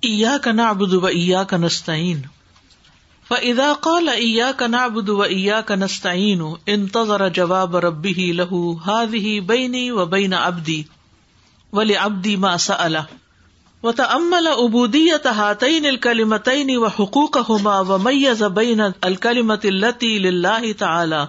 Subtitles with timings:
[0.00, 2.18] ایاک نعبد و ایا ایاک نستعین
[3.28, 6.42] فاذا قال ایاک نعبد و ایاک نستعین
[6.74, 10.76] انتظر جواب ربه له هذه بینی و بین عبدی
[11.72, 12.98] ولعبدی ما سأل
[13.82, 21.24] وتأمل عبودیت هاتین الکلمتین و حقوقهما ومیز بین الکلمت التي لله تعالی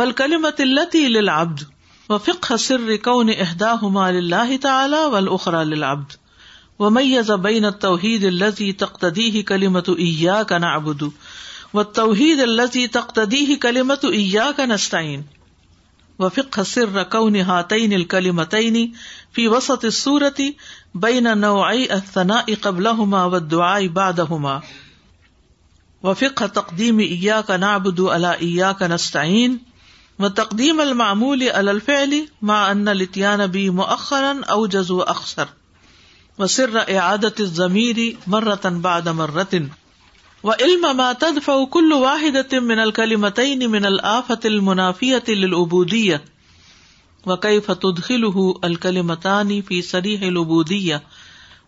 [0.00, 1.66] والکلمت التي للعبد
[2.10, 6.17] وفقه سر كون احداهما لله تعالی والاخرى للعبد
[6.80, 11.02] ومیز بین التوحید الذي تقتدیه کلمت ایاک نعبد
[11.74, 15.24] والتوحید الذي تقتدیه کلمت ایاک نستعین
[16.18, 18.94] وفقه سر كون هاتين الكلمتين
[19.32, 20.34] في وسط السورة
[20.94, 24.62] بين نوعي الثناء قبلهما والدعاء بعدهما
[26.02, 29.58] وفقه تقديم إياك نعبد على إياك نستعين
[30.18, 35.67] وتقديم المعمول على الفعل مع أن الاتيان به مؤخرا أوجز وأخسر و
[36.46, 39.68] سر اعادت ضمیر مرتن بعد مرتن
[40.42, 46.24] و علم ما تدفع كل واحدة من الكلمتين من الآفة المنافية للعبودية.
[47.26, 51.02] وكيف تدخله الكلمتان في صريح العبودية.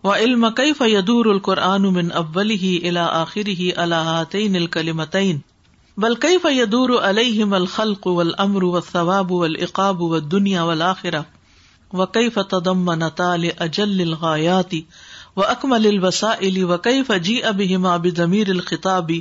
[0.05, 5.41] وعلم كيف يدور القرآن من أوله إلى آخره على هاتين الكلمتين.
[5.97, 11.27] بل كيف يدور عليهم الخلق والأمر والثواب والإقاب والدنيا والآخرة.
[11.93, 14.83] وقئی فتم نتال اجل الغایاتی
[15.37, 19.21] و اکمل الوسائل وقئی فجی اب ہما بضمیر الخطابی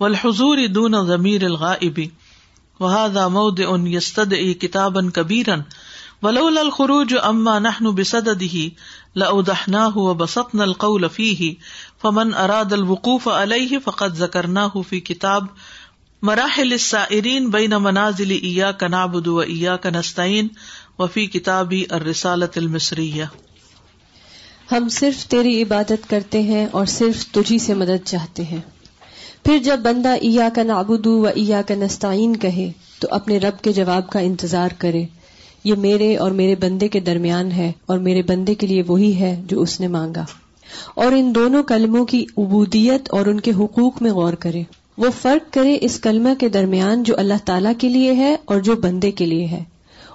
[0.00, 2.08] و الحضور دون ضمیر الغائبی
[2.80, 5.62] وهذا موضع يستدعي كتابا كبيرا
[6.22, 8.70] ولولا الخروج اما نحن بصدده
[9.14, 11.56] لاودحناه وبسطنا القول فيه
[11.98, 15.46] فمن اراد الوقوف عليه فقد ذكرناه في كتاب
[16.22, 20.50] مراحل السائرين بين منازل اياك نعبد واياك نستعين
[20.98, 23.24] وفی کتابی الرسالت المصریہ۔
[24.72, 28.60] ہم صرف تیری عبادت کرتے ہیں اور صرف تجھی سے مدد چاہتے ہیں۔
[29.44, 33.72] پھر جب بندہ ایا کا نابودو و ایا کا نستعین کہے، تو اپنے رب کے
[33.72, 35.04] جواب کا انتظار کرے۔
[35.64, 39.42] یہ میرے اور میرے بندے کے درمیان ہے اور میرے بندے کے لیے وہی ہے
[39.46, 40.24] جو اس نے مانگا۔
[40.94, 44.62] اور ان دونوں کلموں کی عبودیت اور ان کے حقوق میں غور کرے۔
[44.98, 48.76] وہ فرق کرے اس کلمہ کے درمیان جو اللہ تعالی کے لیے ہے اور جو
[48.76, 49.64] بندے کے لیے ہے۔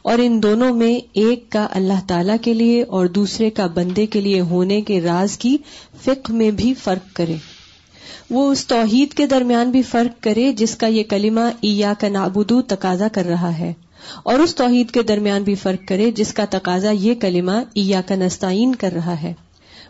[0.04, 4.22] اور ان دونوں میں ایک کا اللہ تعالی کے لیے اور دوسرے کا بندے کے
[4.22, 5.58] لیے ہونے کے راز کی
[6.02, 7.36] فکر میں بھی فرق کرے۔
[8.30, 12.62] وہ اس توحید کے درمیان بھی فرق کرے جس کا یہ کلمہ ایا کا نابودو
[12.62, 13.74] تقاضا کر رہا ہے۔
[14.24, 18.16] اور اس توحید کے درمیان بھی فرق کرے جس کا تقاضا یہ کلمہ ایا کا
[18.16, 19.34] نستعین کر رہا ہے۔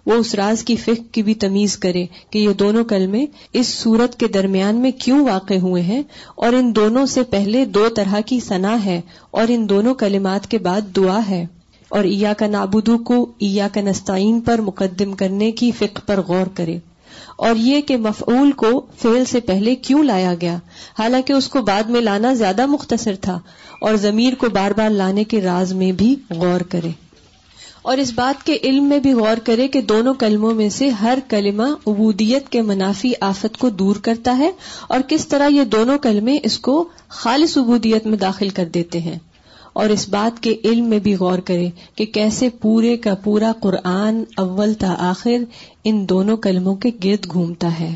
[0.06, 4.20] وہ اس راز کی فکر کی بھی تمیز کرے کہ یہ دونوں کلمے اس صورت
[4.20, 6.04] کے درمیان میں کیوں واقع ہوئے ہیں
[6.36, 9.02] اور ان دونوں سے پہلے دو طرح کی سنا ہے
[9.32, 11.46] اور ان دونوں کلمات کے بعد دعا ہے
[11.90, 16.48] اور ایا کا نابودو کو ایا کا نستعین پر مقدم کرنے کی فکر پر غور
[16.54, 16.80] کرے
[17.38, 20.58] اور یہ کہ مفعول کو فیل سے پہلے کیوں لایا گیا؟
[21.00, 23.40] حالانکہ اس کو بعد میں لانا زیادہ مختصر تھا
[23.82, 26.90] اور ضمیر کو بار بار لانے کے راز میں بھی غور کرے۔
[27.90, 31.20] اور اس بات کے علم میں بھی غور کرے کہ دونوں کلموں میں سے ہر
[31.28, 34.52] کلمہ عبودیت کے منافی آفت کو دور کرتا ہے
[34.90, 39.20] اور کس طرح یہ دونوں کلمے اس کو خالص عبودیت میں داخل کر دیتے ہیں۔
[39.74, 44.24] اور اس بات کے علم میں بھی غور کرے کہ کیسے پورے کا پورا قرآن
[44.38, 45.44] اول تا آخر
[45.84, 47.96] ان دونوں کلموں کے گرد گھومتا ہے۔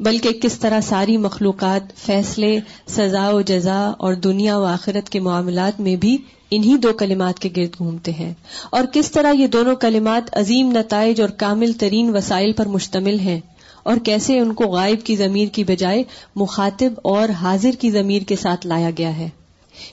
[0.00, 5.80] بلکہ کس طرح ساری مخلوقات فیصلے، سزا و جزا اور دنیا و آخرت کے معاملات
[5.80, 6.16] میں بھی
[6.50, 8.32] انہی دو کلمات کے گرد گھومتے ہیں۔
[8.70, 13.40] اور کس طرح یہ دونوں کلمات عظیم نتائج اور کامل ترین وسائل پر مشتمل ہیں،
[13.82, 16.02] اور کیسے ان کو غائب کی ضمیر کی بجائے
[16.36, 19.28] مخاطب اور حاضر کی ضمیر کے ساتھ لایا گیا ہے۔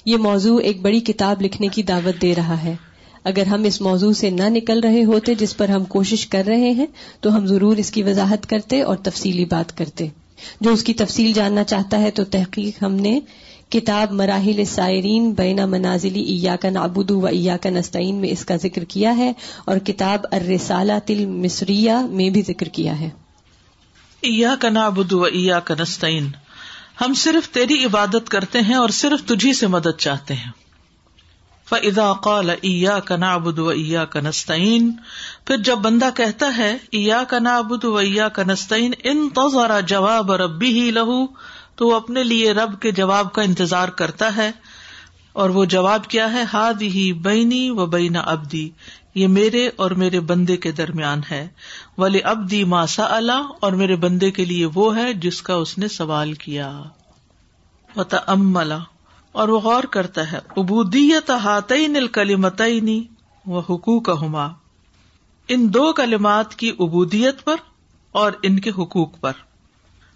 [0.06, 2.76] یہ موضوع ایک بڑی کتاب لکھنے کی دعوت دے رہا ہے۔
[3.24, 6.72] اگر ہم اس موضوع سے نہ نکل رہے ہوتے جس پر ہم کوشش کر رہے
[6.72, 6.86] ہیں،
[7.22, 10.08] تو ہم ضرور اس کی وضاحت کرتے اور تفصیلی بات کرتے۔
[10.62, 13.20] جو اس کی تفصیل جاننا چاہتا ہے تو تحقیق ہم نے
[13.70, 18.56] کتاب مراحل سائرین بینا منازلی ایا کا نابودو و ایا کا نستعین میں اس کا
[18.56, 19.34] ذکر کیا ہے
[19.66, 23.10] اور کتاب ارسالہ تل مصریہ میں بھی ذکر کیا ہے۔
[24.22, 26.28] ایا کا نابودو و ایا کا نستعین،
[27.02, 30.69] ہم صرف تیری عبادت کرتے ہیں اور صرف تجھی سے مدد چاہتے ہیں۔
[31.70, 34.92] فضا قال ایا کا نابود و ایا کا نستعین
[35.46, 40.32] پھر جب بندہ کہتا ہے ایا کا نابود و ایا کا نستعین ان تو جواب
[40.32, 41.26] ربی ہی لہو
[41.76, 44.52] تو وہ اپنے لیے رب کے جواب کا انتظار کرتا ہے۔
[45.34, 48.70] اور وہ جواب کیا ہے؟ ہاد ہی بینی و بینا ابدی
[49.16, 51.48] یہ میرے اور میرے بندے کے درمیان ہے۔
[51.98, 55.88] ولی ابدی ماسا اللہ اور میرے بندے کے لیے وہ ہے جس کا اس نے
[55.88, 56.82] سوال کیا۔
[59.32, 62.08] اور وہ غور کرتا ہے ابودیت ہاتئی نل
[63.46, 64.48] و حقوق ہما
[65.48, 67.56] ان دو کلمات کی ابودیت پر
[68.12, 69.32] اور ان کے حقوق پر۔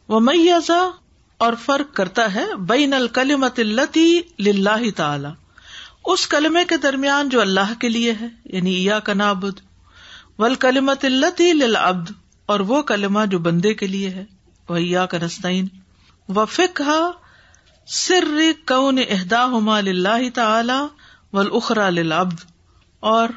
[0.07, 0.89] وہ میزا
[1.37, 5.27] اور فرق کرتا ہے، بین الکلمت التی لاہ تعالی.
[6.05, 9.59] اس کلمے کے درمیان جو اللہ کے لیے ہے یعنی یا کنابد
[10.39, 12.11] ول کلمت التی للعبد
[12.45, 14.25] اور وہ کلمہ جو بندے کے لیے ہے،
[14.69, 15.67] وہ یا کنستین
[16.29, 17.11] و فکا
[17.87, 20.85] سر کون اہدا ہما لاہ تعالی
[21.33, 22.39] ول اخرا للعبد،
[22.99, 23.29] اور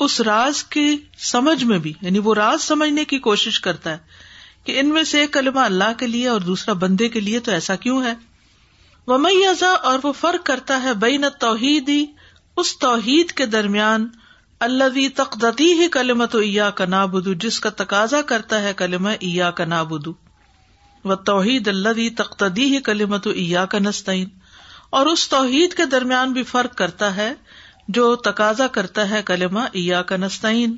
[0.00, 3.98] اس راز کی سمجھ میں بھی یعنی وہ راز سمجھنے کی کوشش کرتا ہے
[4.64, 7.50] کہ ان میں سے ایک کلمہ اللہ کے لیے اور دوسرا بندے کے لیے تو
[7.50, 8.14] ایسا کیوں ہے؟
[9.06, 12.06] وہ میزا اور وہ فرق کرتا ہے بین توحیدی
[12.56, 14.08] اس توحید کے درمیان
[14.60, 19.64] اللہ تقدتی ہی کلمت ایا کا نابدو جس کا تقاضا کرتا ہے کلمہ ایا کا
[19.64, 20.12] نابدو
[21.04, 22.78] و توحید اللہ تقدی ہی
[23.24, 24.28] ایا کا نسطین
[24.90, 27.32] اور اس توحید کے درمیان بھی فرق کرتا ہے،
[27.88, 30.76] جو تقاضا کرتا ہے کلمہ ایا کا نسطین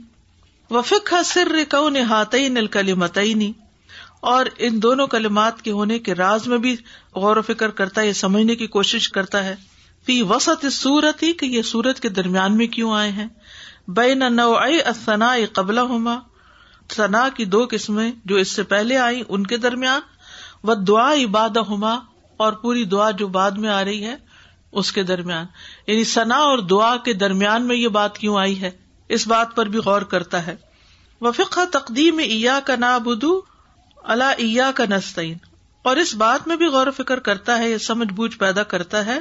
[0.71, 3.53] و فکر سر کون ہاتعین الکلمتعینی
[4.21, 6.77] اور ان دونوں کلمات کے ہونے کے راز میں بھی
[7.15, 9.55] غور و فکر کرتا ہے یہ سمجھنے کی کوشش کرتا ہے۔
[10.07, 13.29] فی وسط اس صورت ہی کہ یہ سورت کے درمیان میں کیوں آئے ہیں۔
[13.89, 14.55] بے نو
[15.05, 16.19] ثنا قبل ہوما
[16.93, 20.01] ثنا کی دو قسمیں جو اس سے پہلے آئی ان کے درمیان۔
[20.65, 21.99] و دعا عباد ہوما
[22.37, 24.17] اور پوری دعا جو بعد میں آ رہی ہے،
[24.73, 25.47] اس کے درمیان۔
[25.87, 28.71] یعنی ثنا اور دعا کے درمیان میں یہ بات کیوں آئی ہے؟
[29.09, 30.57] اس بات پر بھی غور کرتا ہے۔
[31.21, 33.41] وفقہ تقدیم ایا کا نا بدو
[33.97, 35.37] اللہ کا نسطین
[35.83, 39.07] اور اس بات میں بھی غور و فکر کرتا ہے، یہ سمجھ بوجھ پیدا کرتا
[39.07, 39.21] ہے۔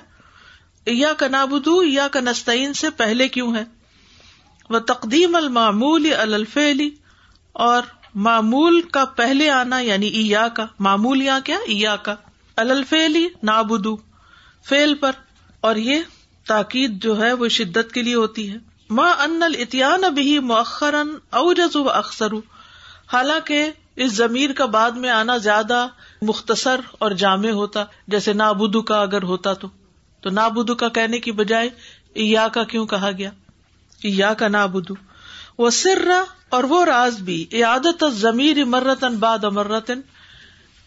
[0.86, 3.64] ایا کا نابدو یا کا نسطین سے پہلے کیوں ہے؟
[4.70, 6.90] وہ تقدیم المعمول الفیلی
[7.52, 7.81] اور
[8.16, 12.16] معمول کا پہلے آنا یعنی ایا کا، معمول یا کیا؟ ایا کا۔
[12.56, 13.98] الفیلی نابدو
[14.70, 15.12] فیل پر۔
[15.62, 16.00] اور یہ
[16.48, 18.56] تاکید جو ہے وہ شدت کے لیے ہوتی ہے۔
[18.90, 20.96] ماں ان الاتیان ابھی مؤخر
[21.30, 22.34] اوجز و اکثر
[23.14, 25.88] حالانکہ اس ضمیر کا بعد میں آنا زیادہ
[26.22, 29.68] مختصر اور جامع ہوتا، جیسے نابودو کا اگر ہوتا تو۔
[30.22, 31.70] تو نابودو کا کہنے کی بجائے
[32.16, 33.30] یا کا کیوں کہا گیا؟
[34.04, 34.94] یا کا نابودو
[35.57, 36.12] وہ سر
[36.50, 40.02] اور وہ راز بھی عادت ضمیر مرتن باد امرتن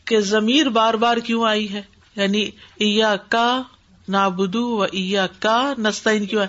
[0.04, 1.82] کہ ضمیر بار بار کیوں آئی ہے؟
[2.16, 3.62] یعنی ایا کا
[4.08, 6.46] نابودو و ایا کا نستعین کیوں ہے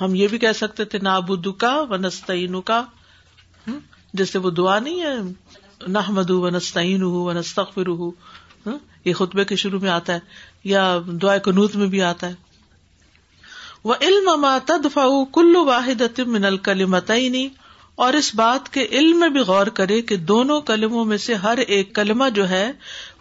[0.00, 2.82] ہم یہ بھی کہہ سکتے تھے نابودو کا و نستعین کا
[4.14, 5.14] جیسے وہ دعا نہیں ہے
[5.86, 8.10] نہ مدو و نستعین ہو و نستخر ہو
[9.04, 10.18] یہ خطبے کے شروع میں آتا ہے،
[10.64, 12.34] یا دعا کنوت میں بھی آتا ہے۔
[13.84, 17.48] وہ علم ما تدفع کلو واحد من الکلمتعینی
[17.94, 21.58] اور اس بات کے علم میں بھی غور کرے کہ دونوں کلموں میں سے ہر
[21.66, 22.72] ایک کلمہ جو ہے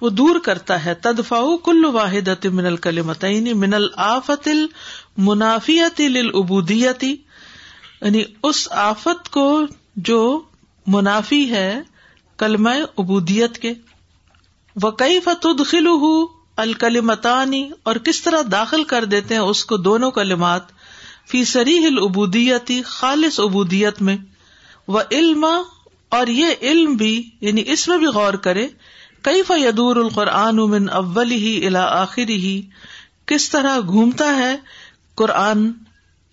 [0.01, 0.93] وہ دور کرتا ہے.
[0.93, 9.47] تدفا کلو واحد من الکلمتعینی من الآفت المنافیت للعبودیتی یعنی اس آفت کو
[9.95, 10.21] جو
[10.87, 11.81] منافی ہے
[12.39, 13.73] کلم ابودیت کے.
[14.75, 15.97] وہ کئی فتد خلو
[16.57, 20.61] الکلمتانی اور کس طرح داخل کر دیتے ہیں اس کو دونوں کلمات،
[21.27, 24.17] فی سری ہل ابودیتی خالص ابودیت میں
[24.87, 25.45] وہ علم،
[26.09, 28.67] اور یہ علم بھی یعنی اس میں بھی غور کرے
[29.21, 32.61] کئی فیدور القرآن من اول ہی الا آخری ہی
[33.25, 34.55] کس طرح گھومتا ہے
[35.15, 35.71] قرآن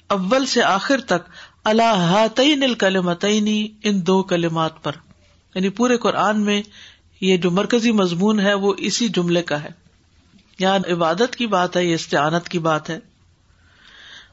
[0.09, 1.29] اول سے آخر تک؟
[1.65, 4.93] اللہ تعین الکلمتعینی ان دو کلمات پر۔
[5.55, 6.63] یعنی پورے قرآن میں
[7.21, 9.71] یہ جو مرکزی مضمون ہے، وہ اسی جملے کا ہے۔
[10.61, 12.99] یہاں عبادت کی بات ہے، یہ استعانت کی بات ہے۔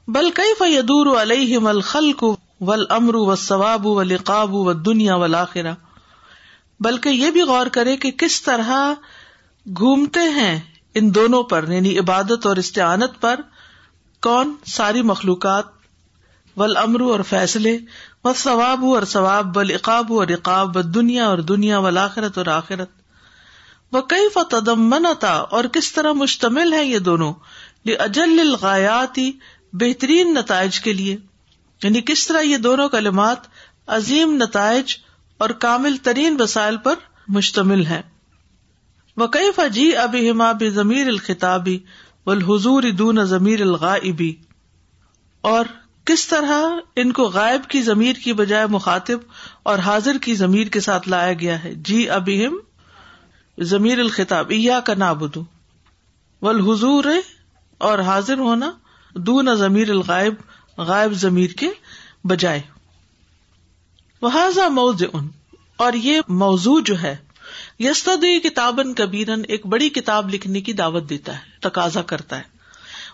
[0.07, 2.23] بل کئی فیدور علیہ مل خلق
[2.61, 5.15] ول امر و ثواب و دنیا
[6.79, 8.93] بلکہ یہ بھی غور کرے کہ کس طرح
[9.67, 10.59] گھومتے ہیں
[10.95, 13.39] ان دونوں پر یعنی عبادت اور استعانت پر،
[14.21, 15.65] کون؟ ساری مخلوقات۔
[16.57, 17.77] ول امرو اور فیصلے
[18.23, 22.45] و ثواب اور ثواب بل اقاب اور اقاب و دنیا اور دنیا و آخرت اور
[22.45, 22.96] آخرت۔
[23.91, 27.33] وہ کئی فتمنتا اور کس طرح مشتمل ہے یہ دونوں؟
[27.99, 29.31] اجل الغایاتی
[29.73, 31.17] بہترین نتائج کے لیے۔
[31.83, 33.37] یعنی کس طرح یہ دونوں کلمات
[33.87, 34.95] عظیم نتائج
[35.37, 36.93] اور کامل ترین وسائل پر
[37.27, 38.01] مشتمل ہے
[39.17, 41.79] وہ کئی فجی اب ہما ضمیر الخطابی
[42.25, 44.35] و الحضور دون ضمیر الغائبی۔
[45.41, 45.65] اور
[46.05, 46.61] کس طرح
[46.95, 49.19] ان کو غائب کی ضمیر کی بجائے مخاطب
[49.63, 52.57] اور حاضر کی ضمیر کے ساتھ لایا گیا ہے۔ جی ابیم
[53.59, 55.43] ضمیر الخطاب ایا کا نابدو
[56.41, 57.03] والحضور
[57.77, 58.71] اور حاضر ہونا
[59.15, 60.33] دون ضمیر الغائب،
[60.77, 61.69] غائب ضمیر کے
[62.23, 62.61] بجائے۔
[64.21, 65.27] وہ موضوع ان
[65.77, 67.15] اور یہ موضوع جو ہے
[67.79, 72.56] یستدی کتابن کبیرن ایک بڑی کتاب لکھنے کی دعوت دیتا ہے، تقاضا کرتا ہے۔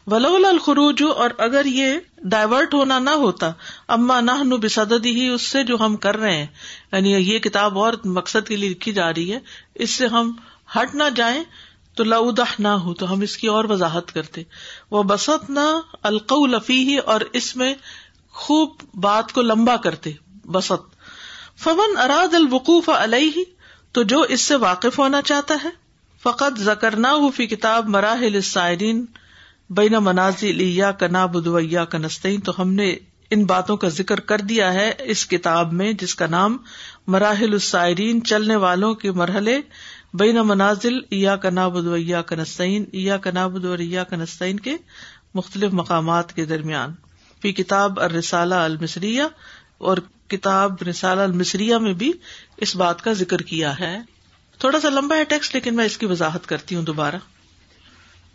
[0.07, 1.93] ولول الخروج اور اگر یہ
[2.23, 3.51] ڈائیورٹ ہونا نہ ہوتا،
[3.87, 4.55] اما نہ نو
[5.05, 6.47] ہی اس سے جو ہم کر رہے ہیں۔
[6.91, 9.39] یعنی یہ کتاب اور مقصد کے لیے لکھی جا رہی ہے،
[9.75, 10.31] اس سے ہم
[10.75, 11.43] ہٹ نہ جائیں
[11.95, 14.43] تو لودہ نہ ہو تو ہم اس کی اور وضاحت کرتے۔
[14.91, 17.73] وہ بسط نہ القو لفی ہی اور اس میں
[18.31, 20.11] خوب بات کو لمبا کرتے۔
[20.45, 20.93] بسط۔
[21.57, 23.43] فمن اراد الوقوف علیہ
[23.91, 25.69] تو جو اس سے واقف ہونا چاہتا ہے
[26.23, 29.05] فقط زکر نہ ہو فی کتاب مراحل السائرین
[29.75, 32.95] بین منازل یا کنا بدویا کنستین تو ہم نے
[33.29, 36.57] ان باتوں کا ذکر کر دیا ہے اس کتاب میں، جس کا نام
[37.07, 39.59] مراحل السائرین، چلنے والوں کے مرحلے،
[40.13, 44.75] بین منازل یا کنا بدویا کنستین یا کنا بدویا کنستین کے
[45.35, 46.93] مختلف مقامات کے درمیان۔
[47.41, 49.23] فی کتاب الرسالہ المصریہ،
[49.77, 52.11] اور کتاب رسالہ المصریہ میں بھی
[52.57, 53.99] اس بات کا ذکر کیا ہے۔
[54.59, 57.15] تھوڑا سا لمبا ہے ٹیکسٹ، لیکن میں اس کی وضاحت کرتی ہوں دوبارہ۔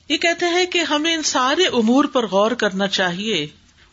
[0.08, 3.46] یہ کہتے ہیں کہ ہمیں ان سارے امور پر غور کرنا چاہیے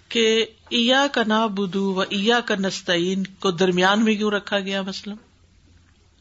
[0.09, 4.81] کہ ایا کا نا بدو و ایا کا نستعین کو درمیان میں کیوں رکھا گیا
[4.81, 5.15] مسلم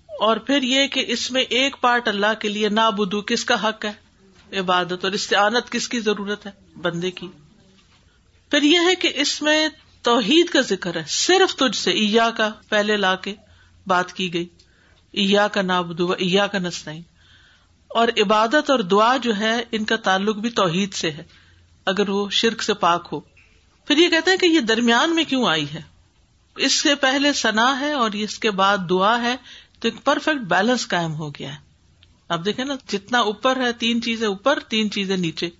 [0.06, 3.68] اور پھر یہ کہ اس میں ایک پارٹ اللہ کے لیے نا بدو کس کا
[3.68, 3.92] حق ہے؟
[4.58, 6.50] عبادت اور استعانت کس کی ضرورت ہے؟
[6.82, 7.28] بندے کی۔
[8.50, 9.68] پھر یہ ہے کہ اس میں
[10.02, 13.34] توحید کا ذکر ہے۔ صرف تجھ سے ایا کا پہلے لا کے
[13.86, 14.46] بات کی گئی۔
[15.12, 17.02] ایا کا نا بدو و ایا کا نستعین۔
[17.94, 21.22] اور عبادت اور دعا جو ہے، ان کا تعلق بھی توحید سے ہے۔
[21.86, 23.20] اگر وہ شرک سے پاک ہو۔
[23.86, 25.82] پھر یہ کہتے ہیں کہ یہ درمیان میں کیوں آئی ہے؟
[26.56, 29.36] اس سے پہلے سنا ہے اور اس کے بعد دعا ہے،
[29.80, 31.60] تو ایک پرفیکٹ بیلنس قائم ہو گیا ہے۔
[32.28, 35.50] اب دیکھیں نا، جتنا اوپر ہے، تین چیزیں اوپر، تین چیزیں نیچے۔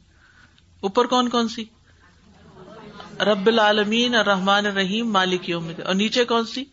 [0.81, 1.65] اوپر کون کون سی؟
[3.21, 6.65] رب العالمین اور رحمان الرحیم، مالک یوم اور نیچے کون سی؟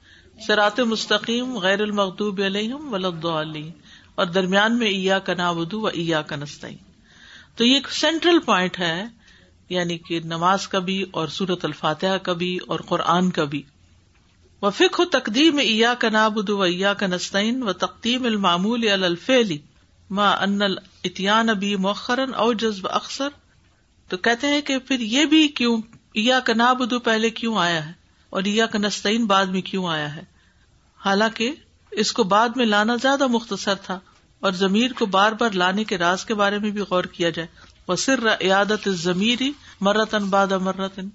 [0.48, 3.72] سرات مستقیم، غیر المغدوب علیہم ولد علیہ
[4.15, 6.77] اور درمیان میں ایا کا نابدو و ایا کا نسطین
[7.56, 9.06] تو یہ ایک سینٹرل پوائنٹ ہے
[9.70, 13.62] یعنی کہ نماز کا بھی اور سورت الفاتحہ کا بھی اور قرآن کا بھی
[14.62, 19.58] و فک ہو تقدیم ایا کا نابد و ایا کا نسطین و تقدیم المعمول الفیلی
[20.12, 20.62] ماں ان
[21.03, 23.27] اتیان ابی مؤخرن او جذب اکثر
[24.08, 25.82] تو کہتے ہیں کہ پھر یہ بھی کیوں
[26.13, 27.91] ایا کا نابدو پہلے کیوں آیا ہے
[28.30, 30.22] اور ایا کا نسطین بعد میں کیوں آیا ہے؟
[30.96, 31.51] حالانکہ
[31.91, 34.00] اس کو بعد میں لانا زیادہ مختصر تھا
[34.39, 37.48] اور ضمیر کو بار بار لانے کے راز کے بارے میں بھی غور کیا جائے۔
[37.88, 39.43] وہ سر عیادت ضمیر
[39.81, 41.10] مرتن باد مرتن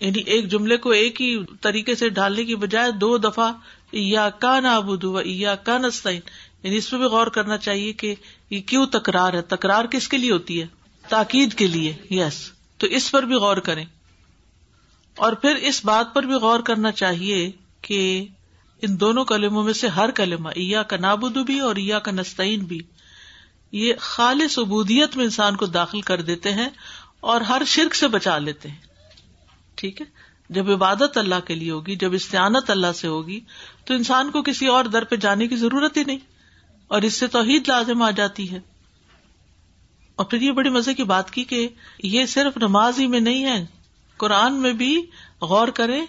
[0.00, 3.52] یعنی ایک جملے کو ایک ہی طریقے سے ڈالنے کی بجائے دو دفعہ
[3.92, 6.20] یا کا نابود یا کا نسطین
[6.62, 8.14] یعنی اس پہ بھی غور کرنا چاہیے کہ
[8.50, 10.66] یہ کیوں تکرار ہے، تکرار کس کے لیے ہوتی ہے؟
[11.08, 13.84] تاکید کے لیے، یس۔ تو اس پر بھی غور کریں۔
[15.16, 17.50] اور پھر اس بات پر بھی غور کرنا چاہیے
[17.80, 18.26] کہ
[18.82, 22.60] ان دونوں کلموں میں سے ہر کلمہ، ایا کا نابود بھی اور ایا کا نستعین
[22.60, 22.80] بھی،
[23.72, 26.68] یہ خالص عبودیت میں انسان کو داخل کر دیتے ہیں
[27.20, 28.76] اور ہر شرک سے بچا لیتے ہیں۔
[29.74, 30.06] ٹھیک ہے؟
[30.50, 33.40] جب عبادت اللہ کے لیے ہوگی، جب استعانت اللہ سے ہوگی،
[33.84, 36.18] تو انسان کو کسی اور در پہ جانے کی ضرورت ہی نہیں
[36.88, 38.60] اور اس سے توحید لازم آ جاتی ہے۔
[40.16, 41.68] اور پھر یہ بڑی مزے کی بات کی کہ
[42.02, 43.66] یہ صرف نماز ہی میں نہیں ہے،
[44.16, 45.02] قرآن میں بھی
[45.40, 46.00] غور کرے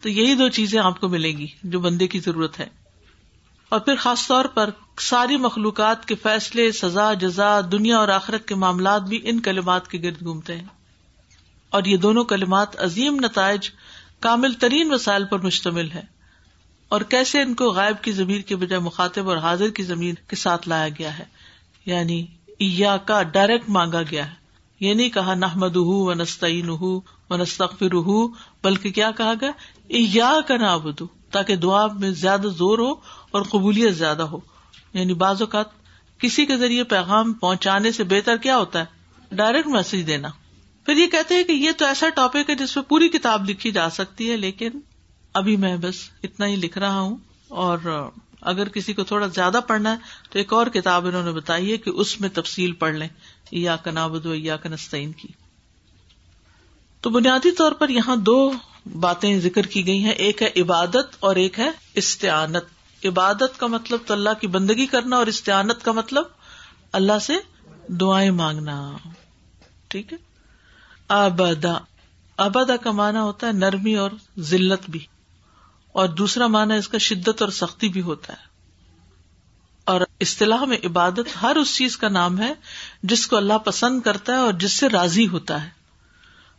[0.00, 2.66] تو یہی دو چیزیں آپ کو ملیں گی جو بندے کی ضرورت ہے۔
[3.68, 8.54] اور پھر خاص طور پر ساری مخلوقات کے فیصلے، سزا، جزا، دنیا اور آخرت کے
[8.54, 10.66] معاملات بھی ان کلمات کے گرد گھومتے ہیں۔
[11.70, 13.70] اور یہ دونوں کلمات عظیم نتائج
[14.20, 16.02] کامل ترین وسائل پر مشتمل ہے
[16.88, 20.36] اور کیسے ان کو غائب کی زمین کے بجائے مخاطب اور حاضر کی زمین کے
[20.36, 21.24] ساتھ لایا گیا ہے۔
[21.86, 22.26] یعنی
[23.06, 24.45] کا ڈائریکٹ مانگا گیا ہے۔
[24.80, 27.94] یہ نہیں کہا نحمد و نستعین و نستغفر
[28.64, 29.50] بلکہ کیا کہا گیا؟
[29.88, 32.92] یا کا نابود تاکہ دعا میں زیادہ زور ہو
[33.30, 34.38] اور قبولیت زیادہ ہو۔
[34.94, 35.66] یعنی بعض اوقات
[36.18, 38.84] کسی کے ذریعے پیغام پہنچانے سے بہتر کیا ہوتا ہے؟
[39.32, 40.28] ڈائریکٹ میسج دینا۔
[40.86, 43.70] پھر یہ کہتے ہیں کہ یہ تو ایسا ٹاپک ہے جس پہ پوری کتاب لکھی
[43.70, 44.70] جا سکتی ہے، لیکن
[45.32, 47.16] ابھی میں بس اتنا ہی لکھ رہا ہوں۔
[47.48, 48.08] اور
[48.40, 49.96] اگر کسی کو تھوڑا زیادہ پڑھنا ہے،
[50.30, 53.08] تو ایک اور کتاب انہوں نے بتائی ہے کہ اس میں تفصیل پڑھ لیں۔
[53.50, 55.28] یا کنابود یا کنستین کی۔
[57.00, 58.52] تو بنیادی طور پر یہاں دو
[59.00, 62.64] باتیں ذکر کی گئی ہیں۔ ایک ہے عبادت اور ایک ہے استعانت۔
[63.04, 66.24] عبادت کا مطلب تو اللہ کی بندگی کرنا اور استعانت کا مطلب
[66.92, 67.32] اللہ سے
[67.88, 68.96] دعائیں مانگنا۔
[69.88, 70.18] ٹھیک ہے؟
[71.08, 71.78] آبادا
[72.36, 75.06] آبادا کا معنی ہوتا ہے نرمی اور ذلت بھی۔
[75.92, 78.55] اور دوسرا معنی اس کا شدت اور سختی بھی ہوتا ہے۔
[79.86, 82.54] اور اصطلاح میں عبادت ہر اس چیز کا نام ہے
[83.02, 85.68] جس کو اللہ پسند کرتا ہے اور جس سے راضی ہوتا ہے۔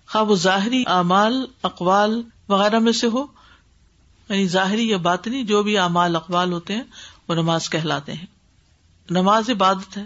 [0.08, 3.26] خواہ وہ ظاہری اعمال، اقوال وغیرہ میں سے ہو
[4.30, 6.84] یعنی ظاہری یا باطنی جو بھی اعمال، اقوال ہوتے ہیں،
[7.28, 8.26] وہ نماز کہلاتے ہیں۔
[9.10, 10.06] نماز عبادت ہے،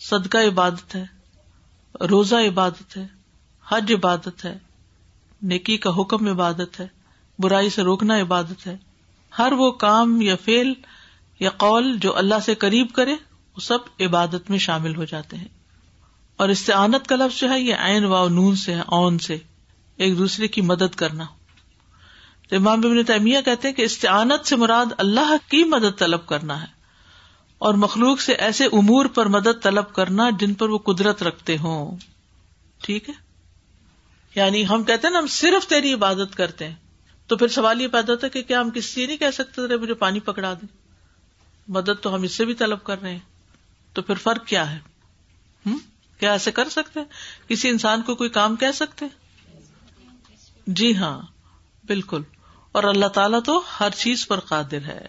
[0.00, 1.04] صدقہ عبادت ہے،
[2.06, 3.06] روزہ عبادت ہے،
[3.68, 4.58] حج عبادت ہے،
[5.42, 6.88] نیکی کا حکم عبادت ہے،
[7.38, 8.76] برائی سے روکنا عبادت ہے۔
[9.38, 10.72] ہر وہ کام یا فیل
[11.42, 13.12] یا قول جو اللہ سے قریب کرے،
[13.56, 15.48] وہ سب عبادت میں شامل ہو جاتے ہیں۔
[16.36, 19.38] اور استعانت کا لفظ جو ہے، یہ عین و نون سے ہے اون سے۔
[19.96, 21.24] ایک دوسرے کی مدد کرنا۔
[22.48, 26.60] تو امام ابن تیمیہ کہتے ہیں کہ استعانت سے مراد اللہ کی مدد طلب کرنا
[26.60, 26.66] ہے۔
[27.58, 31.96] اور مخلوق سے ایسے امور پر مدد طلب کرنا جن پر وہ قدرت رکھتے ہوں۔
[32.82, 33.14] ٹھیک ہے؟
[34.34, 36.74] یعنی ہم کہتے ہیں نا، ہم صرف تیری عبادت کرتے ہیں۔
[37.26, 39.76] تو پھر سوال یہ پیدا ہوتا ہے کہ کیا ہم کسی سے نہیں کہہ سکتے
[39.76, 40.81] مجھے پانی پکڑا دیں؟
[41.68, 43.18] مدد تو ہم اس سے بھی طلب کر رہے ہیں۔
[43.92, 44.78] تو پھر فرق کیا ہے؟
[45.66, 45.78] ہم؟
[46.18, 47.00] کیا ایسے کر سکتے
[47.48, 49.06] کسی انسان کو کوئی کام کہہ سکتے
[50.66, 51.22] جی ہاں
[51.86, 52.22] بالکل۔
[52.72, 55.06] اور اللہ تعالیٰ تو ہر چیز پر قادر ہے۔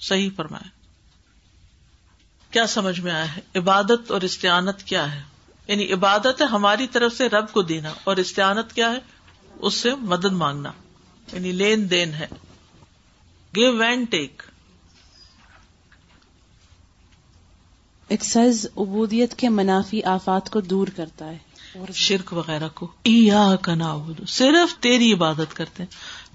[0.00, 0.68] صحیح فرمائے
[2.50, 5.22] کیا سمجھ میں آیا ہے؟ عبادت اور استعانت کیا ہے؟
[5.68, 8.98] یعنی عبادت ہے ہماری طرف سے رب کو دینا، اور استعانت کیا ہے؟
[9.54, 10.72] اس سے مدد مانگنا۔
[11.32, 12.26] یعنی لین دین ہے۔
[13.56, 14.42] گیو اینڈ ٹیک
[18.08, 21.38] ایکسرسائز عبودیت کے منافی آفات کو دور کرتا ہے۔
[21.78, 22.86] اور شرک وغیرہ کو۔
[23.62, 25.90] کا صرف تیری عبادت کرتے ہیں۔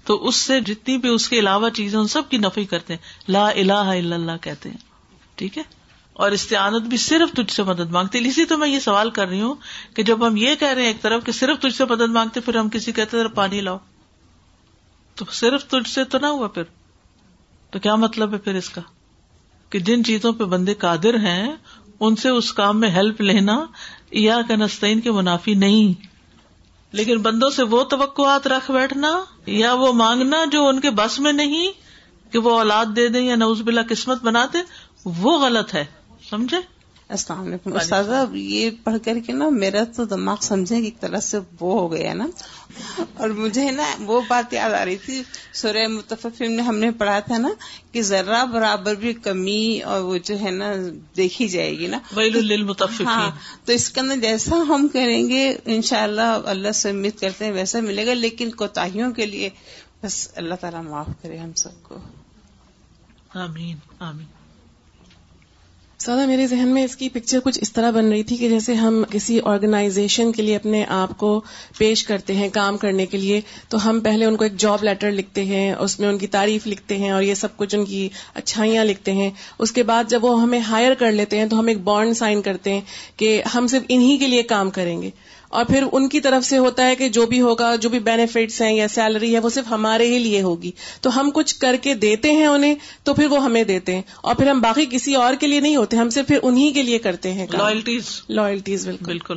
[0.06, 3.30] تو اس سے جتنی بھی اس کے علاوہ چیزیں ان سب کی نفی کرتے ہیں۔
[3.32, 4.76] لا الہ الا اللہ کہتے ہیں۔
[5.34, 5.62] ٹھیک ہے؟
[6.12, 9.40] اور استعانت بھی صرف تجھ سے مدد مانگتے اسی تو میں یہ سوال کر رہی
[9.40, 9.54] ہوں
[9.94, 12.40] کہ جب ہم یہ کہہ رہے ہیں ایک طرف کہ صرف تجھ سے مدد مانگتے
[12.40, 13.78] پھر ہم کسی کہتے ہیں پانی لاؤ۔
[15.14, 16.62] تو صرف تجھ سے تو نہ ہوا پھر۔
[17.70, 18.80] تو کیا مطلب ہے پھر اس کا؟
[19.70, 21.52] کہ جن چیزوں پہ بندے قادر ہیں،
[22.00, 23.66] ان سے اس کام میں ہیلپ لینا
[24.10, 26.06] یا کنستین کے منافی نہیں۔
[26.92, 31.32] لیکن بندوں سے وہ توقعات رکھ بیٹھنا یا وہ مانگنا جو ان کے بس میں
[31.32, 31.72] نہیں
[32.32, 34.58] کہ وہ اولاد دے دیں یا نوز بلا قسمت بنا دے
[35.04, 35.84] وہ غلط ہے۔
[36.30, 36.79] سمجھے؟
[37.10, 41.20] السلام علیکم استاذہ یہ پڑھ کر کے نا میرا تو دماغ سمجھے کہ ایک طرح
[41.20, 42.26] سے وہ ہو گیا نا۔
[43.14, 47.18] اور مجھے نا وہ بات یاد آ رہی تھی سورہ متفق میں ہم نے پڑھا
[47.18, 47.48] تھا نا
[47.92, 50.72] کہ ذرا برابر بھی کمی اور وہ جو ہے نا
[51.16, 51.98] دیکھی جائے گی نا۔
[53.06, 53.30] ہاں
[53.64, 57.52] تو اس کے اندر جیسا ہم کریں گے انشاءاللہ اللہ اللہ سے امید کرتے ہیں
[57.52, 59.50] ویسا ملے گا لیکن کوتاہیوں کے لیے
[60.02, 61.98] بس اللہ تعالیٰ معاف کرے ہم سب کو۔
[63.34, 64.39] آمین آمین۔
[66.04, 68.74] سادہ میرے ذہن میں اس کی پکچر کچھ اس طرح بن رہی تھی کہ جیسے
[68.74, 71.40] ہم کسی آرگنائزیشن کے لیے اپنے آپ کو
[71.78, 75.10] پیش کرتے ہیں کام کرنے کے لیے، تو ہم پہلے ان کو ایک جاب لیٹر
[75.10, 78.08] لکھتے ہیں، اس میں ان کی تعریف لکھتے ہیں اور یہ سب کچھ ان کی
[78.34, 81.66] اچھائیاں لکھتے ہیں۔ اس کے بعد جب وہ ہمیں ہائر کر لیتے ہیں تو ہم
[81.66, 82.80] ایک بانڈ سائن کرتے ہیں
[83.16, 85.10] کہ ہم صرف انہی کے لیے کام کریں گے۔
[85.50, 88.62] اور پھر ان کی طرف سے ہوتا ہے کہ جو بھی ہوگا جو بھی بینیفٹس
[88.62, 91.94] ہیں یا سیلری ہے وہ صرف ہمارے ہی لیے ہوگی۔ تو ہم کچھ کر کے
[91.94, 95.34] دیتے ہیں انہیں تو پھر وہ ہمیں دیتے ہیں۔ اور پھر ہم باقی کسی اور
[95.34, 99.04] کے لیے نہیں ہوتے ہم صرف پھر انہیں کے لیے کرتے ہیں لائلٹیز لائلٹیز بالکل۔
[99.04, 99.36] بالکل۔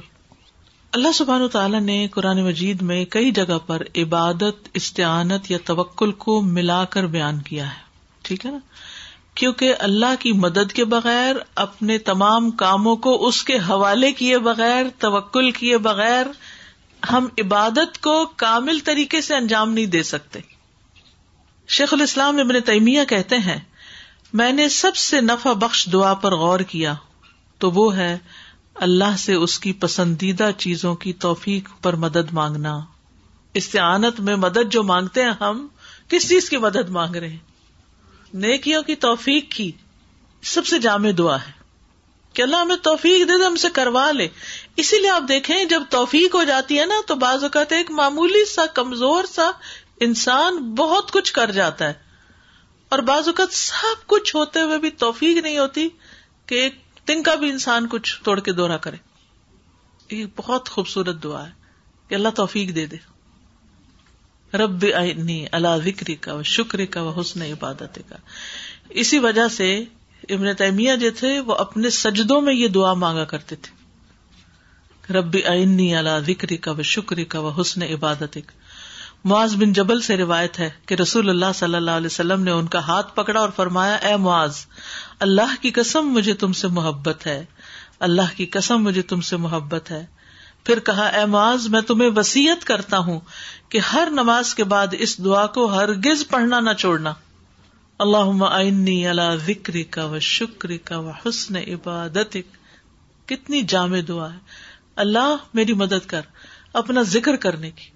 [0.92, 6.42] اللہ سبحان تعالیٰ نے قرآن مجید میں کئی جگہ پر عبادت استعانت یا توکل کو
[6.42, 7.84] ملا کر بیان کیا ہے۔
[8.22, 8.58] ٹھیک ہے نا؟
[9.36, 14.86] کیونکہ اللہ کی مدد کے بغیر، اپنے تمام کاموں کو اس کے حوالے کیے بغیر،
[15.00, 16.26] توکل کیے بغیر
[17.12, 20.40] ہم عبادت کو کامل طریقے سے انجام نہیں دے سکتے۔
[21.68, 23.60] شیخ الاسلام ابن تیمیہ کہتے ہیں،
[24.34, 26.94] میں نے سب سے نفع بخش دعا پر غور کیا،
[27.58, 28.18] تو وہ ہے
[28.76, 32.80] اللہ سے اس کی پسندیدہ چیزوں کی توفیق پر مدد مانگنا۔
[33.54, 35.68] استعانت میں مدد جو مانگتے ہیں ہم،
[36.08, 37.53] کس چیز کی مدد مانگ رہے ہیں؟
[38.34, 39.72] نیکیوں کی توفیق کی
[40.42, 41.52] سب سے جامع دعا ہے
[42.34, 44.28] کہ اللہ ہمیں توفیق دے دے، ہم سے کروا لے۔
[44.76, 48.46] اسی لیے آپ دیکھیں، جب توفیق ہو جاتی ہے نا، تو بعض اوقات ایک معمولی
[48.46, 49.52] سا، کمزور سا
[50.00, 51.94] انسان بہت کچھ کر جاتا ہے۔
[52.90, 55.90] اور بعض اوقات سب کچھ ہوتے ہوئے بھی توفیق نہیں ہوتی
[56.46, 58.98] کہ ایک دن کا بھی انسان کچھ توڑ کے دورہ کرے۔
[60.16, 61.52] یہ بہت خوبصورت دعا ہے
[62.08, 63.13] کہ اللہ توفیق دے دے۔
[64.54, 64.86] رب
[65.52, 68.16] اللہ ذکری کا و شکر کا و حسن عبادت کا
[68.90, 69.84] اسی وجہ سے
[70.30, 73.84] ابن تیمیہ جو تھے وہ اپنے سجدوں میں یہ دعا مانگا کرتے تھے۔
[75.14, 78.52] رب آئنی اللہ ذکری کا و شکر کا و حسن عبادت کا
[79.26, 82.68] معاذ بن جبل سے روایت ہے کہ رسول اللہ صلی اللہ علیہ وسلم نے ان
[82.68, 84.56] کا ہاتھ پکڑا اور فرمایا، اے معاذ،
[85.20, 87.46] اللہ کی قسم مجھے تم سے محبت ہے۔
[88.00, 90.06] اللہ کی قسم مجھے تم سے محبت ہے۔
[90.64, 93.20] پھر کہا، اے معاذ، میں تمہیں وسیعت کرتا ہوں
[93.70, 97.14] کہ ہر نماز کے بعد اس دعا کو ہرگز پڑھنا نہ چھوڑنا۔
[98.00, 102.38] اللہ آئنی اللہ ذکری کا و شکری کا و حسن عبادت
[103.26, 104.38] کتنی جامع دعا ہے۔
[104.96, 106.22] اللہ میری مدد کر
[106.74, 107.90] اپنا ذکر کرنے کی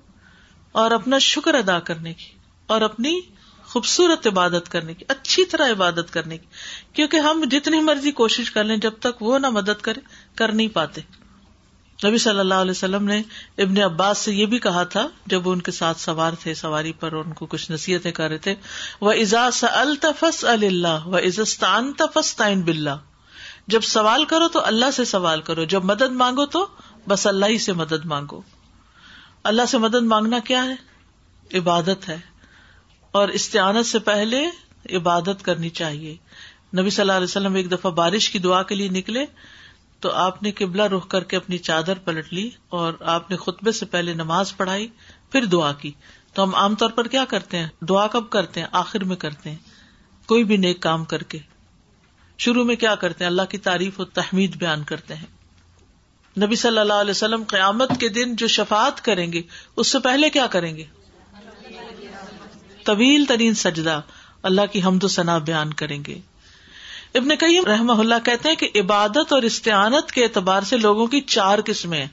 [0.72, 2.34] اور اپنا شکر ادا کرنے کی
[2.68, 3.20] اور اپنی
[3.66, 6.46] خوبصورت عبادت کرنے کی، اچھی طرح عبادت کرنے کی۔
[6.94, 10.00] کیونکہ ہم جتنی مرضی کوشش کر لیں، جب تک وہ نہ مدد کرے،
[10.36, 11.02] کر نہیں پاتے۔
[12.06, 13.22] نبی صلی اللہ علیہ وسلم نے
[13.58, 16.92] ابن عباس سے یہ بھی کہا تھا، جب وہ ان کے ساتھ سوار تھے، سواری
[16.92, 18.56] پر ان کو کچھ نصیحتیں کر رہے تھے
[19.02, 22.98] وہ ازا التفس اللہ و عزستان تفس تعین بلّہ
[23.68, 26.68] جب سوال کرو تو اللہ سے سوال کرو، جب مدد مانگو تو
[27.08, 28.42] بس اللہ ہی سے مدد مانگو۔
[29.44, 30.76] اللہ سے مدد مانگنا کیا ہے؟
[31.58, 32.18] عبادت ہے۔
[33.12, 34.50] اور استعانت سے پہلے
[34.98, 36.18] عبادت کرنی چاہیے۔
[36.78, 39.26] نبی صلی اللہ علیہ وسلم ایک دفعہ بارش کی دعا کے لیے نکلے۔
[40.00, 43.72] تو آپ نے قبلہ رخ کر کے اپنی چادر پلٹ لی اور آپ نے خطبے
[43.72, 44.88] سے پہلے نماز پڑھائی،
[45.32, 45.92] پھر دعا کی۔
[46.34, 49.50] تو ہم عام طور پر کیا کرتے ہیں؟ دعا کب کرتے ہیں؟ آخر میں کرتے
[49.50, 49.58] ہیں۔
[50.26, 51.38] کوئی بھی نیک کام کر کے۔
[52.38, 55.26] شروع میں کیا کرتے ہیں؟ اللہ کی تعریف و تحمید بیان کرتے ہیں۔
[56.46, 59.42] نبی صلی اللہ علیہ وسلم قیامت کے دن جو شفات کریں گے،
[59.76, 60.84] اس سے پہلے کیا کریں گے؟
[62.86, 64.02] طویل ترین سجدہ
[64.44, 66.20] اللہ کی حمد و ثنا بیان کریں گے۔
[67.18, 71.22] ابن کئی رحم اللہ کہتے ہیں کہ عبادت اور استعانت کے اعتبار سے لوگوں کی
[71.22, 72.06] چار قسمیں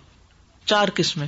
[0.64, 1.26] چار قسمیں۔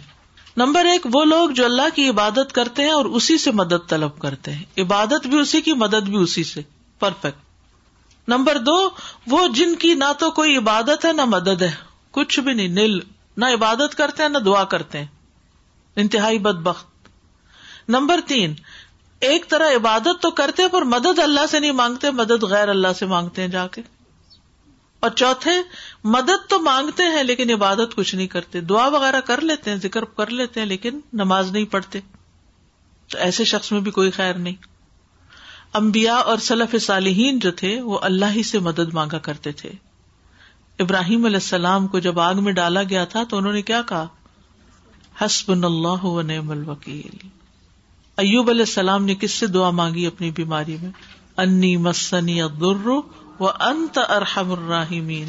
[0.57, 4.19] نمبر ایک، وہ لوگ جو اللہ کی عبادت کرتے ہیں اور اسی سے مدد طلب
[4.19, 6.63] کرتے ہیں۔ عبادت بھی اسی کی، مدد بھی اسی سے۔
[6.99, 7.39] پرفیکٹ
[8.29, 8.91] نمبر دو،
[9.27, 11.75] وہ جن کی نہ تو کوئی عبادت ہے، نہ مدد ہے۔
[12.11, 12.99] کچھ بھی نہیں، نل۔
[13.37, 15.07] نہ عبادت کرتے ہیں، نہ دعا کرتے ہیں۔
[15.97, 16.87] انتہائی بد بخت
[17.89, 18.55] نمبر تین
[19.21, 23.07] ایک طرح عبادت تو کرتے پر مدد اللہ سے نہیں مانگتے، مدد غیر اللہ سے
[23.07, 23.83] مانگتے ہیں جا کے۔
[25.01, 25.51] اور چوتھے،
[26.05, 30.05] مدد تو مانگتے ہیں، لیکن عبادت کچھ نہیں کرتے۔ دعا وغیرہ کر لیتے ہیں، ذکر
[30.05, 32.01] کر لیتے ہیں، لیکن نماز نہیں پڑھتے۔
[33.11, 34.55] تو ایسے شخص میں بھی کوئی خیر نہیں۔
[35.73, 39.71] امبیا اور سلف صالحین جو تھے، وہ اللہ ہی سے مدد مانگا کرتے تھے۔
[40.79, 44.07] ابراہیم علیہ السلام کو جب آگ میں ڈالا گیا تھا، تو انہوں نے کیا کہا؟
[45.21, 47.29] حسب اللہ و نعم الوکیل۔
[48.17, 50.91] ایوب علیہ السلام نے کس سے دعا مانگی اپنی بیماری میں؟
[51.37, 52.87] انی مسنی ادر
[53.41, 55.29] و انت ارحم الراحمین۔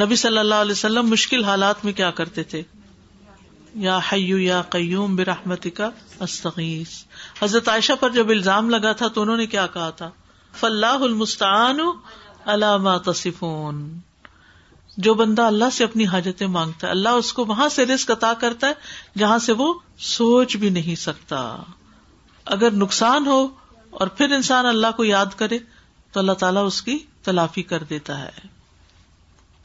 [0.00, 2.62] نبی صلی اللہ علیہ وسلم مشکل حالات میں کیا کرتے تھے؟
[3.74, 6.88] یا حیو یا قیوم برحمتی کا استغیث۔
[7.42, 10.10] حضرت عائشہ پر جب الزام لگا تھا تو انہوں نے کیا کہا تھا؟
[10.54, 11.80] فلاح المستعان
[12.44, 13.98] علامہ تصفون۔
[14.96, 18.34] جو بندہ اللہ سے اپنی حاجتیں مانگتا ہے، اللہ اس کو وہاں سے رسک عطا
[18.34, 18.72] کرتا ہے
[19.18, 21.56] جہاں سے وہ سوچ بھی نہیں سکتا۔
[22.44, 23.48] اگر نقصان ہو
[23.90, 25.58] اور پھر انسان اللہ کو یاد کرے
[26.12, 28.48] تو اللہ تعالیٰ اس کی تلافی کر دیتا ہے۔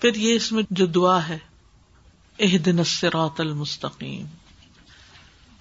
[0.01, 1.37] پھر یہ اس میں جو دعا ہے
[2.39, 4.25] اح دن الصراط المستقیم۔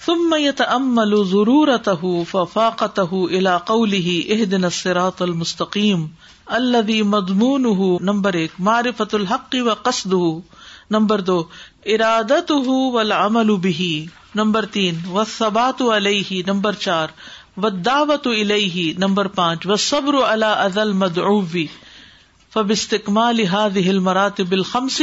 [0.06, 6.06] ثم يتأمل ضرورته ففاقته الى قوله اهدنا الصراط المستقيم
[6.46, 10.38] الذي مضمونه، نمبر ایک معرفت الحق و قصده
[10.90, 11.44] نمبر دو،
[11.86, 17.08] ارادته والعمل به۔ نمبر تین وباۃ علیہ، نمبر چار
[17.56, 21.66] و دعوت علیہ، نمبر پانچ و صبر اذى ازل
[22.52, 25.00] فب استقمال هذه المراتب الخمس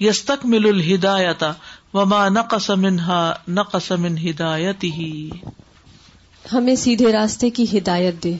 [0.00, 1.50] يستكمل الهداية
[1.94, 5.06] وما نقص منها، نقص من هدايته
[6.52, 8.36] ہمیں سیدھے راستے کی ہدایت دے۔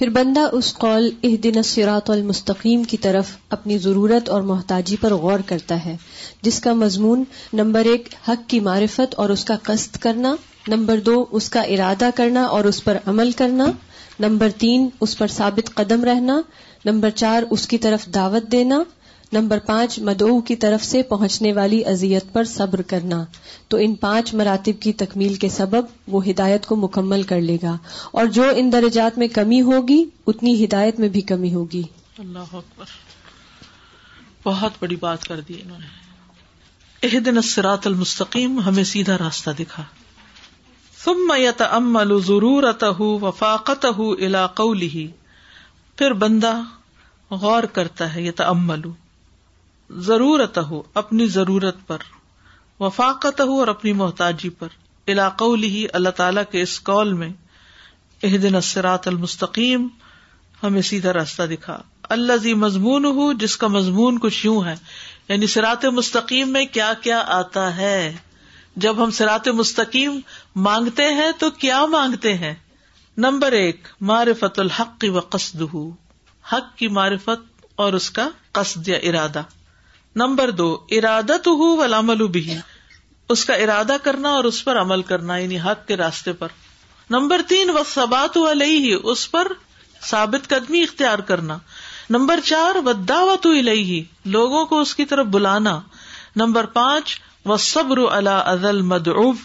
[0.00, 5.14] پھر بندہ اس قول اہ دن سراط المستقیم کی طرف اپنی ضرورت اور محتاجی پر
[5.14, 5.96] غور کرتا ہے،
[6.42, 10.36] جس کا مضمون نمبر ایک، حق کی معرفت اور اس کا قصد کرنا،
[10.68, 13.66] نمبر دو، اس کا ارادہ کرنا اور اس پر عمل کرنا،
[14.20, 16.40] نمبر تین، اس پر ثابت قدم رہنا،
[16.84, 18.82] نمبر چار، اس کی طرف دعوت دینا
[19.32, 23.24] نمبر پانچ، مدعو کی طرف سے پہنچنے والی اذیت پر صبر کرنا۔
[23.68, 27.76] تو ان پانچ مراتب کی تکمیل کے سبب وہ ہدایت کو مکمل کر لے گا۔
[28.12, 31.82] اور جو ان درجات میں کمی ہوگی، اتنی ہدایت میں بھی کمی ہوگی۔
[32.18, 32.84] اللہ اکبر۔
[34.44, 35.86] بہت بڑی بات کر دی انہوں نے۔
[37.02, 39.82] اح دن اسرات المستقیم، ہمیں سیدھا راستہ دکھا۔
[41.04, 45.10] ثم يتأمل ضرورته وفاقته الى قوله۔
[45.96, 46.60] پھر بندہ
[47.30, 48.80] غور کرتا ہے یہ تمل
[49.90, 51.98] ضرورت ہو اپنی ضرورت پر
[52.80, 54.68] وفاقت ہو اور اپنی محتاجی پر۔
[55.08, 57.28] علاق ہی اللہ تعالی کے اس قول میں
[58.22, 59.88] اح دن اسرات المستقیم،
[60.62, 64.74] ہمیں سیدھا راستہ دکھا۔ اللہ زی مضمون ہو جس کا مضمون کچھ یوں ہے
[65.28, 68.16] یعنی سرات مستقیم میں کیا کیا آتا ہے۔
[68.76, 70.20] جب ہم سرات مستقیم
[70.56, 72.54] مانگتے ہیں، تو کیا مانگتے ہیں؟
[73.16, 75.62] نمبر ایک، معرفت الحق و قصد
[76.52, 79.42] حق کی معرفت اور اس کا قصد یا ارادہ۔
[80.16, 82.54] نمبر دو ارادت ہو و بھی
[83.28, 86.48] اس کا ارادہ کرنا اور اس پر عمل کرنا یعنی حق کے راستے پر۔
[87.10, 89.52] نمبر تین و سبات علیہ، اس پر
[90.02, 91.58] ثابت قدمی اختیار کرنا۔
[92.10, 95.80] نمبر چار و دعوت علیہ، لوگوں کو اس کی طرف بلانا۔
[96.36, 99.36] نمبر پانچ و صبر اللہ ازل مدعوف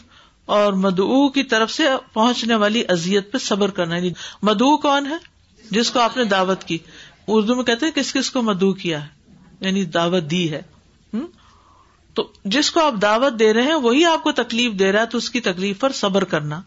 [0.46, 5.18] اور مدعو کی طرف سے پہنچنے والی ازیت پہ صبر کرنا۔ یعنی مدعو کون ہے؟
[5.72, 6.78] جس کو آپ نے دعوت کی۔
[7.28, 9.15] اردو میں کہتے ہیں، کس کس کو مدعو کیا ہے؟
[9.66, 10.62] یعنی دعوت دی ہے۔
[12.14, 15.06] تو جس کو آپ دعوت دے رہے ہیں، وہی آپ کو تکلیف دے رہا ہے،
[15.06, 16.62] تو اس کی تکلیف پر صبر کرنا۔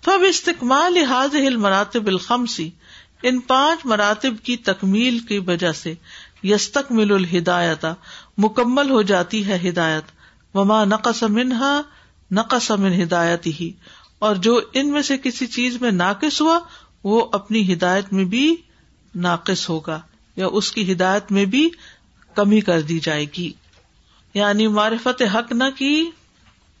[0.00, 2.70] تو استقمال لحاظ مراتب الخمسی،
[3.22, 5.94] ان پانچ مراتب کی تکمیل کی وجہ سے
[6.42, 7.84] یستک مل الہدایت،
[8.38, 10.04] مکمل ہو جاتی ہے ہدایت۔
[10.56, 11.80] وما نقص منہا،
[12.30, 13.72] نقص من ہدایت ہی
[14.18, 16.58] اور جو ان میں سے کسی چیز میں ناقص ہوا،
[17.04, 18.56] وہ اپنی ہدایت میں بھی
[19.14, 20.00] ناقص ہوگا،
[20.36, 21.70] یا اس کی ہدایت میں بھی
[22.34, 23.52] کمی کر دی جائے گی۔
[24.34, 26.10] یعنی معرفت حق نہ کی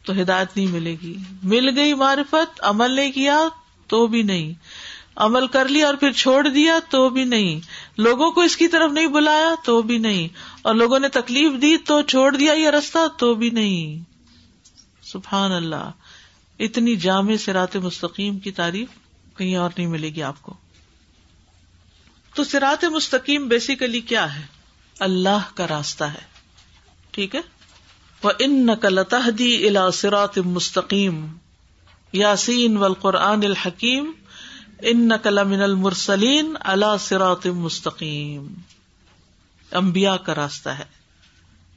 [0.04, 3.38] تو ہدایت نہیں ملے گی۔ مل گئی معرفت، عمل نہیں کیا
[3.86, 4.52] تو بھی نہیں۔
[5.16, 7.60] عمل کر لیا اور پھر چھوڑ دیا تو بھی نہیں۔
[7.98, 10.28] لوگوں کو اس کی طرف نہیں بلایا تو بھی نہیں۔
[10.62, 14.10] اور لوگوں نے تکلیف دی تو چھوڑ دیا یہ رستہ تو بھی نہیں۔
[15.02, 15.90] سبحان اللہ۔
[16.58, 18.88] اتنی جامع سرات مستقیم کی تعریف
[19.36, 20.54] کہیں اور نہیں ملے گی آپ کو۔
[22.34, 24.59] تو سرات مستقیم بیسیکلی کیا ہے؟
[25.00, 26.30] اللہ کا راستہ ہے۔
[27.10, 27.40] ٹھیک ہے؟
[28.22, 31.36] وہ ان نقل تحدی الا سرات مستقیم
[32.12, 34.12] یاسین و القرآن الحکیم
[34.82, 38.54] ان نقل من المرسلین اللہ سرات مستقیم
[39.72, 40.84] امبیا کا راستہ ہے۔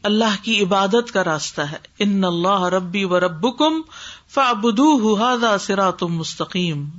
[0.04, 3.82] اللہ کی عبادت کا راستہ ہے۔ ان اللہ ربی و رب کم
[4.30, 6.90] فابدو ہادا سرات مستقیم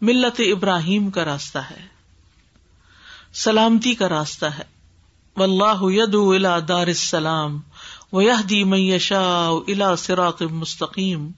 [0.00, 1.86] ملت ابراہیم کا راستہ ہے۔
[3.34, 4.79] سلامتی کا راستہ ہے۔
[5.36, 7.60] و اللہ ید الا دار السلام
[8.12, 11.30] و دی میشا الا سرات مستقیم۔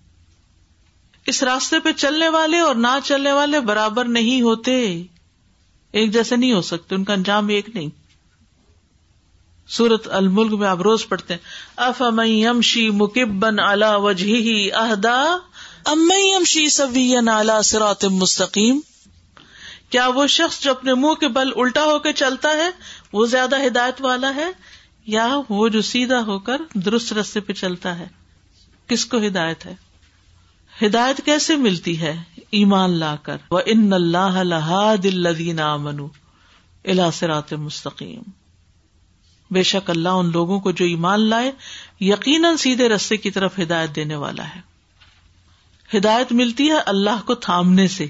[1.27, 5.03] اس راستے پہ چلنے والے اور نہ چلنے والے برابر نہیں ہوتے۔
[5.93, 7.89] ایک جیسے نہیں ہو سکتے، ان کا انجام ایک نہیں۔
[9.69, 11.41] سورت الملک میں آپ روز پڑھتے ہیں،
[11.77, 15.37] اف امشی مکبن الا وجہ اہدا
[15.85, 18.81] امشی سبین الا سرات مستقیم۔
[19.91, 22.71] کیا وہ شخص جو اپنے منہ کے بل الٹا ہو کے چلتا ہے
[23.13, 24.51] وہ زیادہ ہدایت والا ہے
[25.07, 28.09] یا وہ جو سیدھا ہو کر درست رستے پہ چلتا ہے؟
[28.87, 29.75] کس کو ہدایت ہے؟
[30.87, 35.27] ہدایت کیسے ملتی ہے؟ ایمان لا کر۔ وہ ان اللہ دل
[35.77, 36.09] منو
[36.85, 38.23] الا سرات مستقیم
[39.51, 41.53] بے شک اللہ ان لوگوں کو جو ایمان لائے،
[42.01, 44.61] یقیناً سیدھے رستے کی طرف ہدایت دینے والا ہے۔
[45.99, 48.07] ہدایت ملتی ہے اللہ کو تھامنے سے۔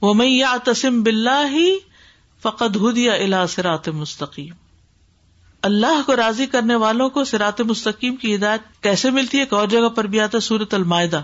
[0.00, 1.76] وہ میں یا تسم بلّہ ہی
[2.42, 4.54] فقط ہدیا الا سرات مستقیم۔
[5.62, 9.68] اللہ کو راضی کرنے والوں کو سرات مستقیم کی ہدایت کیسے ملتی ہے؟ ایک اور
[9.68, 11.22] جگہ پر بھی آتا سورت المائدہ۔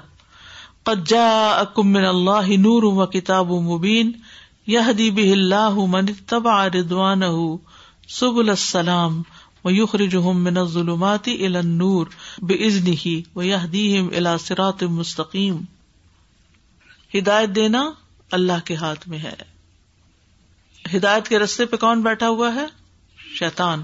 [0.82, 4.12] قجا اکم اللہ نور و کتاب مبین
[4.66, 7.22] یہ دیب اللہ من تبا ردوان
[8.08, 9.22] سب السلام
[9.64, 12.06] و یخرج من ظلماتی ال نور
[12.42, 15.56] بے ازن ہی و یہ دیم الا سرات مستقیم۔
[17.18, 17.90] ہدایت دینا
[18.30, 19.55] اللہ کے ہاتھ میں ہے۔
[20.94, 22.66] ہدایت کے رستے پہ کون بیٹھا ہوا ہے؟
[23.34, 23.82] شیتان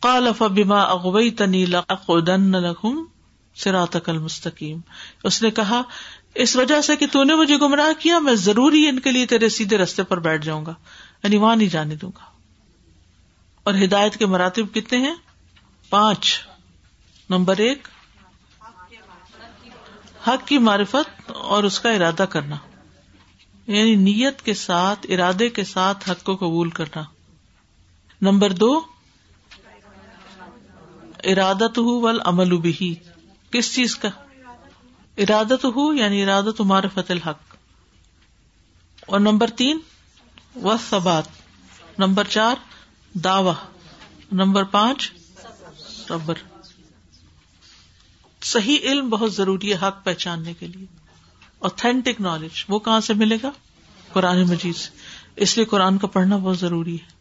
[0.00, 3.04] کال فبیما اغوئی تنی لم
[3.54, 4.80] سرات المستقیم۔
[5.24, 5.82] اس نے کہا،
[6.34, 9.48] اس وجہ سے کہ تو نے مجھے گمراہ کیا، میں ضروری ان کے لیے تیرے
[9.48, 10.74] سیدھے رستے پر بیٹھ جاؤں گا۔
[11.22, 12.24] یعنی وہاں نہیں جانے دوں گا۔
[13.64, 15.14] اور ہدایت کے مراتب کتنے ہیں؟
[15.90, 16.40] پانچ۔
[17.30, 17.88] نمبر ایک،
[20.26, 22.56] حق کی معرفت اور اس کا ارادہ کرنا۔
[23.66, 27.02] یعنی نیت کے ساتھ، ارادے کے ساتھ حق کو قبول کرنا۔
[28.22, 28.82] نمبر دو
[31.24, 32.94] ارادت ہو ول عمل بھی
[33.50, 34.08] کس چیز کا؟
[35.16, 37.38] ارادت ہو یعنی ارادت معرفت الحق۔
[39.00, 39.78] اور نمبر تین
[40.62, 41.24] و سبات
[41.98, 42.56] نمبر چار،
[43.12, 43.66] دعوی۔
[44.32, 45.12] نمبر پانچ،
[46.08, 46.34] صبر۔
[48.42, 51.03] صحیح علم بہت ضروری ہے حق پہچاننے کے لیے۔
[51.64, 53.50] اوتھینٹک نالج وہ کہاں سے ملے گا؟
[54.12, 54.90] قرآن مجید سے۔
[55.36, 57.12] اس لیے قرآن کا پڑھنا بہت ضروری ہے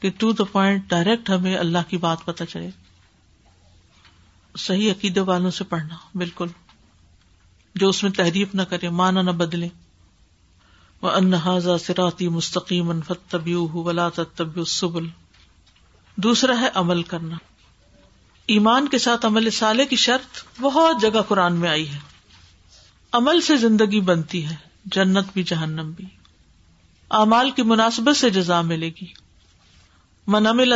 [0.00, 2.70] کہ ٹو دا پوائنٹ ڈائریکٹ ہمیں اللہ کی بات پتا چلے۔
[4.58, 6.46] صحیح عقیدے والوں سے پڑھنا، بالکل۔
[7.74, 9.68] جو اس میں تحریف نہ کرے مانا نہ بدلے۔
[11.02, 15.08] وہ انحاظ سراتی مستقیم طبی ولا طبی سبل
[16.16, 17.36] دوسرا ہے عمل کرنا۔
[18.46, 22.11] ایمان کے ساتھ عمل سالے کی شرط بہت جگہ قرآن میں آئی ہے۔
[23.12, 26.04] عمل سے زندگی بنتی ہے، جنت بھی، جہنم بھی۔
[27.10, 29.22] امال کی مناسبت سے جزا ملے گی۔
[30.26, 30.72] من امل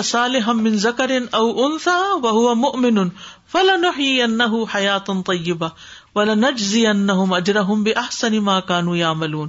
[0.46, 3.08] ہم من ذکر او انسا وہ مؤمن
[3.52, 5.68] فلنحيينه حیات طیبہ
[6.14, 9.48] ولنجزي انهم اجرهم باحسن ما كانوا يعملون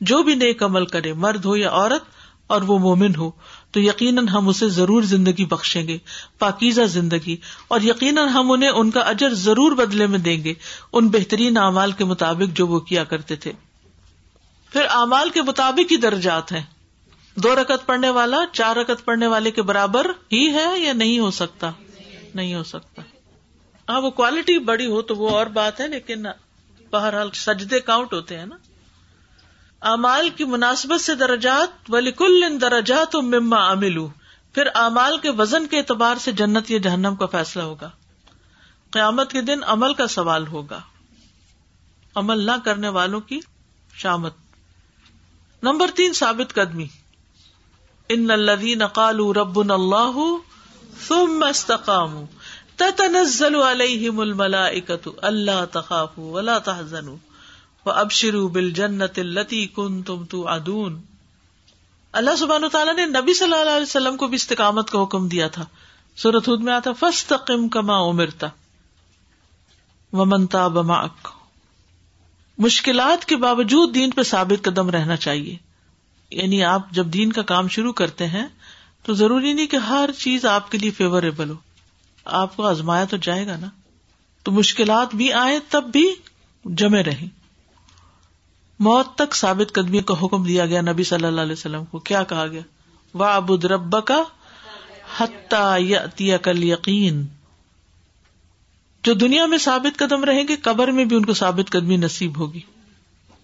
[0.00, 2.02] جو بھی نیک عمل کرے، مرد ہو یا عورت،
[2.46, 3.30] اور وہ مومن ہو
[3.76, 5.98] تو یقیناً ہم اسے ضرور زندگی بخشیں گے،
[6.38, 7.36] پاکیزہ زندگی،
[7.68, 10.54] اور یقیناً ہم انہیں ان کا اجر ضرور بدلے میں دیں گے،
[10.92, 13.52] ان بہترین اعمال کے مطابق جو وہ کیا کرتے تھے۔
[14.72, 16.62] پھر اعمال کے مطابق ہی درجات ہیں۔
[17.34, 21.30] دو رکت پڑھنے والا چار رکت پڑھنے والے کے برابر ہی ہے یا نہیں ہو
[21.30, 21.70] سکتا؟
[22.34, 23.02] نہیں ہو سکتا۔
[23.88, 26.26] ہاں وہ کوالٹی بڑی ہو تو وہ اور بات ہے، لیکن
[26.90, 28.56] بہرحال سجدے کاؤنٹ ہوتے ہیں نا۔
[29.86, 34.08] امال کی مناسبت سے درجات ولی کل ان درجات مما املو
[34.52, 37.90] پھر امال کے وزن کے اعتبار سے جنت یا جہنم کا فیصلہ ہوگا۔
[38.90, 40.80] قیامت کے دن عمل کا سوال ہوگا۔
[42.14, 43.40] عمل نہ کرنے والوں کی
[43.94, 44.34] شامت۔
[45.62, 46.86] نمبر تین، ثابت قدمی۔
[48.08, 50.20] ان الذين قالوا ربنا الله
[51.08, 52.26] ثم استقاموا۔
[52.76, 57.16] تتنزل عليهم الملائكة الا تخافوا ولا تحزنوا۔
[57.86, 61.00] وابشروا بالجنة التي كنتم توعدون۔
[62.12, 65.48] اللہ سبحانہ تعالیٰ نے نبی صلی اللہ علیہ وسلم کو بھی استقامت کا حکم دیا
[65.48, 65.66] تھا۔
[66.16, 68.46] سورت ہود میں آتا فستقم کما امرتا
[70.12, 70.78] ومن تاب
[72.58, 75.56] مشکلات کے باوجود دین پہ ثابت قدم رہنا چاہیے۔
[76.30, 78.46] یعنی آپ جب دین کا کام شروع کرتے ہیں،
[79.02, 81.54] تو ضروری نہیں کہ ہر چیز آپ کے لیے فیوریبل ہو۔
[82.24, 83.66] آپ کو آزمایا تو جائے گا نا۔
[84.42, 86.14] تو مشکلات بھی آئے تب بھی
[86.64, 87.45] جمے رہیں۔
[88.78, 92.22] موت تک ثابت قدمی کا حکم دیا گیا نبی صلی اللہ علیہ وسلم کو۔ کیا
[92.22, 92.60] کہا گیا؟
[93.14, 94.22] وا ابود رب کا
[95.18, 97.26] حتیہ کل یقین
[99.04, 102.36] جو دنیا میں ثابت قدم رہیں گے، قبر میں بھی ان کو ثابت قدمی نصیب
[102.36, 102.60] ہوگی۔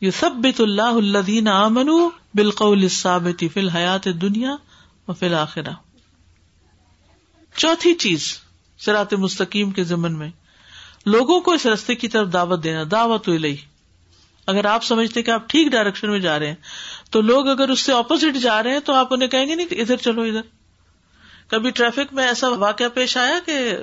[0.01, 1.91] یہ سب بت اللہ الدین امن
[2.35, 4.57] بالقول ثابت فی الحیات دنیا
[5.09, 5.73] و فی الآخرہ
[7.57, 8.39] چوتھی چیز
[8.79, 10.31] سرات مستقیم کے ضمن میں،
[11.07, 13.57] لوگوں کو اس رستے کی طرف دعوت دینا، دعوت لئی
[14.47, 16.55] اگر آپ سمجھتے کہ آپ ٹھیک ڈائریکشن میں جا رہے ہیں،
[17.11, 19.67] تو لوگ اگر اس سے اپوزٹ جا رہے ہیں تو آپ انہیں کہیں گے نہیں
[19.67, 20.41] کہ ادھر چلو ادھر۔
[21.49, 23.77] کبھی ٹریفک میں ایسا واقعہ پیش آیا کہ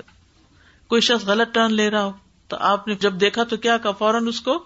[0.87, 2.11] کوئی شخص غلط ٹرن لے رہا ہو،
[2.47, 4.65] تو آپ نے جب دیکھا تو کیا کہا؟ فوراً اس کو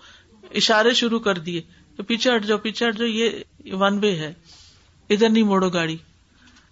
[0.56, 1.62] اشارے شروع کر دیے
[1.98, 3.30] کہ پیچھے ہٹ جاؤ، پیچھے ہٹ جاؤ، یہ
[3.72, 4.34] ون وے ہے۔
[5.10, 5.98] ادھر نہیں موڑو گاڑی۔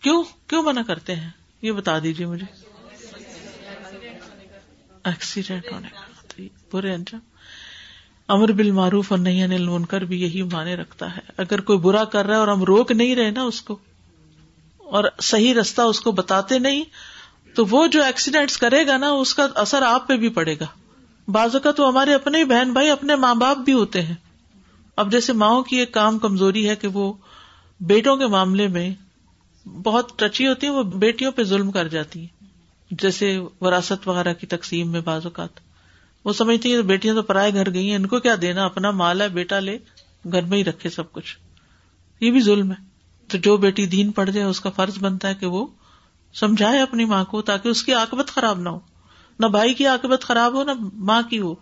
[0.01, 1.29] کیوں؟ کیوں منع کرتے ہیں؟
[1.61, 2.45] یہ بتا دیجیے مجھے۔
[5.03, 6.41] ایکسیڈینٹ ہونے کا۔
[6.73, 7.30] برے انجام۔
[8.31, 12.03] امر بل معروف اور نہیں انل منکر بھی یہی مانے رکھتا ہے۔ اگر کوئی برا
[12.03, 13.77] کر رہا ہے اور ہم روک نہیں رہے نا اس کو
[14.77, 16.83] اور صحیح رستہ اس کو بتاتے نہیں،
[17.55, 20.65] تو وہ جو ایکسیڈینٹس کرے گا نا، اس کا اثر آپ پہ بھی پڑے گا۔
[21.27, 24.15] بازو کا تو ہمارے اپنے بہن بھائی، اپنے ماں باپ بھی ہوتے ہیں۔
[24.95, 27.13] اب جیسے ماؤں کی ایک کام کمزوری ہے کہ وہ
[27.79, 28.89] بیٹوں کے معاملے میں
[29.69, 32.43] بہت ٹچی ہوتی ہیں، وہ بیٹیوں پہ ظلم کر جاتی ہیں۔
[32.91, 35.70] جیسے وراثت وغیرہ کی تقسیم میں بعض اوقات۔
[36.25, 39.21] وہ سمجھتی ہیں بیٹیاں تو پرائے گھر گئی ہیں، ان کو کیا دینا؟ اپنا مال
[39.21, 39.77] ہے، بیٹا لے،
[40.31, 41.37] گھر میں ہی رکھے سب کچھ۔
[42.19, 42.91] یہ بھی ظلم ہے۔
[43.27, 45.67] تو جو بیٹی دین پڑ جائے اس کا فرض بنتا ہے کہ وہ
[46.33, 48.79] سمجھائے اپنی ماں کو تاکہ اس کی آکبت خراب نہ ہو۔
[49.39, 51.55] نہ بھائی کی آکبت خراب ہو، نہ ماں کی ہو۔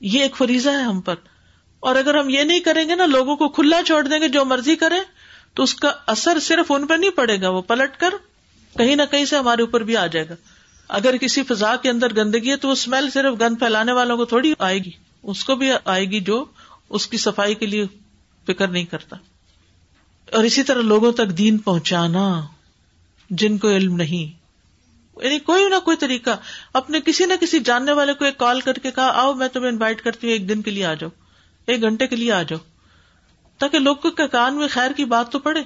[0.00, 1.14] یہ ایک فریضہ ہے ہم پر۔
[1.80, 4.44] اور اگر ہم یہ نہیں کریں گے نا، لوگوں کو کھلا چھوڑ دیں گے جو
[4.44, 4.96] مرضی کرے
[5.54, 8.10] تو اس کا اثر صرف ان پہ نہیں پڑے گا۔ وہ پلٹ کر
[8.76, 10.34] کہیں نہ کہیں سے ہمارے اوپر بھی آ جائے گا۔
[10.88, 14.24] اگر کسی فضا کے اندر گندگی ہے تو وہ اسمیل صرف گند پھیلانے والوں کو
[14.24, 14.90] تھوڑی آئے گی۔
[15.22, 16.44] اس کو بھی آئے گی جو
[16.90, 17.86] اس کی صفائی کے لیے
[18.46, 19.16] فکر نہیں کرتا۔
[20.32, 22.46] اور اسی طرح لوگوں تک دین پہنچانا،
[23.30, 24.38] جن کو علم نہیں۔
[25.24, 26.30] یعنی کوئی نہ کوئی طریقہ،
[26.72, 29.68] اپنے کسی نہ کسی جاننے والے کو ایک کال کر کے کہا، آؤ میں تمہیں
[29.68, 31.10] انوائٹ کرتی ہوں، ایک دن کے لیے آ جاؤ،
[31.66, 32.58] ایک گھنٹے کے لیے آ جاؤ۔
[33.58, 35.62] تاکہ لوگ کے کان میں خیر کی بات تو پڑے۔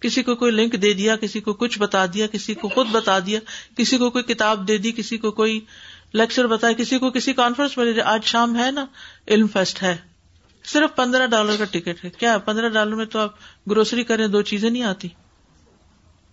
[0.00, 3.18] کسی کو کوئی لنک دے دیا، کسی کو کچھ بتا دیا، کسی کو خود بتا
[3.18, 3.40] دیا،
[3.76, 5.60] کسی کو کوئی کتاب دے دی، کسی کو کوئی
[6.12, 8.86] لیکچر بتایا، کسی کو کسی کانفرنس میں آج شام ہے نا،
[9.28, 9.96] علم فیسٹ ہے۔
[10.64, 13.34] صرف پندرہ ڈالر کا ٹکٹ ہے۔ کیا پندرہ ڈالر میں تو آپ
[13.70, 15.08] گروسری کریں، دو چیزیں نہیں آتی۔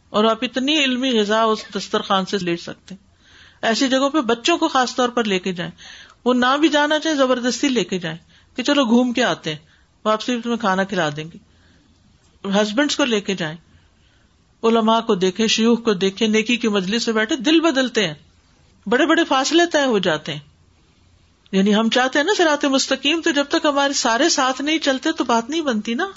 [0.10, 2.95] اور آپ اتنی علمی غذا اس دسترخوان سے لے سکتے
[3.62, 5.71] ایسی جگہوں پہ بچوں کو خاص طور پر لے کے جائیں۔
[6.25, 8.17] وہ نہ بھی جانا چاہے زبردستی لے کے جائیں
[8.56, 9.60] کہ چلو گھوم کے آتے ہیں،
[10.06, 11.46] واپسی تمہیں کھانا کھلا دیں گے۔
[12.45, 13.58] ہسبینڈس کو لے کے جائیں۔
[14.63, 18.13] علماء کو دیکھے شیوخ کو دیکھے نیکی کی مجلس سے بیٹھے، دل بدلتے ہیں۔
[18.88, 20.39] بڑے بڑے فاصلے طے ہو جاتے ہیں۔
[21.52, 25.12] یعنی ہم چاہتے ہیں نا سرات مستقیم، تو جب تک ہمارے سارے ساتھ نہیں چلتے
[25.12, 26.08] تو بات نہیں بنتی نا۔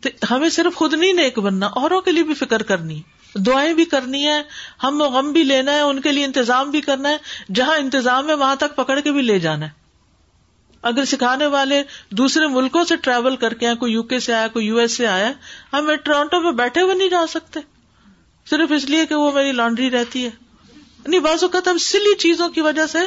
[0.00, 3.02] تو ہمیں صرف خود نہیں نیک بننا، اوروں کے لیے بھی فکر کرنی۔
[3.34, 4.42] دعائیں بھی کرنی ہے
[4.82, 7.16] ہم غم بھی لینا ہے، ان کے لیے انتظام بھی کرنا ہے،
[7.54, 9.79] جہاں انتظام ہے وہاں تک پکڑ کے بھی لے جانا ہے۔
[10.82, 14.66] اگر سکھانے والے دوسرے ملکوں سے ٹریول کر کے کوئی یو کے سے آیا، کوئی
[14.66, 15.32] یو ایس سے آیا،
[15.72, 17.60] ہم ٹورانٹو میں بیٹھے ہوئے نہیں جا سکتے۔
[18.50, 20.30] صرف اس لیے کہ وہ میری لانڈری رہتی ہے۔
[21.06, 22.98] نہیں بعض اوقات ہم سلی چیزوں کی وجہ سے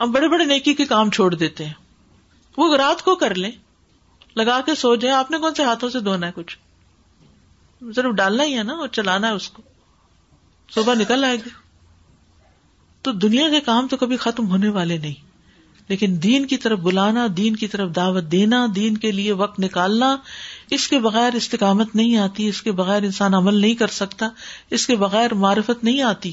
[0.00, 1.72] ہم بڑے بڑے نیکی کے کام چھوڑ دیتے ہیں۔
[2.56, 3.50] وہ رات کو کر لیں،
[4.36, 6.58] لگا کے سو جائے آپ نے کون سے ہاتھوں سے دھونا ہے کچھ؟
[7.94, 9.62] صرف ڈالنا ہی ہے نا اور چلانا ہے اس کو۔
[10.70, 11.50] صبح نکل آئے گی۔
[13.02, 15.25] تو دنیا کے کام تو کبھی ختم ہونے والے نہیں۔
[15.88, 20.16] لیکن دین کی طرف بلانا، دین کی طرف دعوت دینا، دین کے لیے وقت نکالنا،
[20.70, 24.28] اس کے بغیر استقامت نہیں آتی، اس کے بغیر انسان عمل نہیں کر سکتا،
[24.70, 26.32] اس کے بغیر معرفت نہیں آتی۔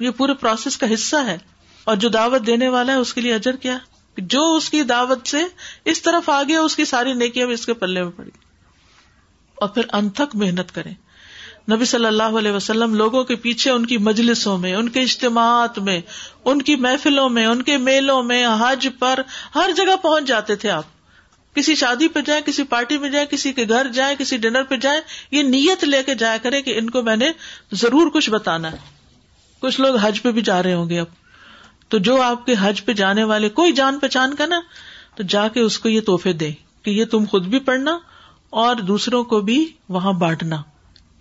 [0.00, 1.38] یہ پورے پروسیس کا حصہ ہے۔
[1.84, 3.78] اور جو دعوت دینے والا ہے، اس کے لیے اجر کیا؟
[4.16, 5.38] جو اس کی دعوت سے
[5.84, 8.30] اس طرف آ گیا اس کی ساری نیکیاں بھی اس کے پلے میں پڑی۔
[9.54, 10.94] اور پھر انتھک محنت کریں۔
[11.70, 15.78] نبی صلی اللہ علیہ وسلم لوگوں کے پیچھے ان کی مجلسوں میں، ان کے اجتماعات
[15.78, 16.00] میں،
[16.44, 19.18] ان کی محفلوں میں، ان کے میلوں میں، حج پر
[19.54, 20.84] ہر جگہ پہنچ جاتے تھے آپ۔
[21.54, 24.76] کسی شادی پہ جائیں، کسی پارٹی میں جائیں، کسی کے گھر جائیں، کسی ڈنر پہ
[24.76, 25.00] جائیں،
[25.30, 27.32] یہ نیت لے کے جایا کرے کہ ان کو میں نے
[27.72, 28.76] ضرور کچھ بتانا ہے۔
[29.60, 31.06] کچھ لوگ حج پہ بھی جا رہے ہوں گے اب۔
[31.88, 34.60] تو جو آپ کے حج پہ جانے والے کوئی جان پہچان کا نا،
[35.14, 36.50] تو جا کے اس کو یہ تحفے دے
[36.82, 37.98] کہ یہ تم خود بھی پڑھنا
[38.50, 40.62] اور دوسروں کو بھی وہاں بانٹنا۔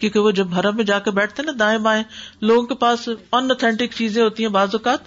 [0.02, 2.04] کیونکہ وہ جب حرم میں جا کے بیٹھتے نا، دائیں بائیں،
[2.42, 5.00] لوگوں کے پاس ان اوتھینٹک چیزیں ہوتی ہیں بعض اوقات۔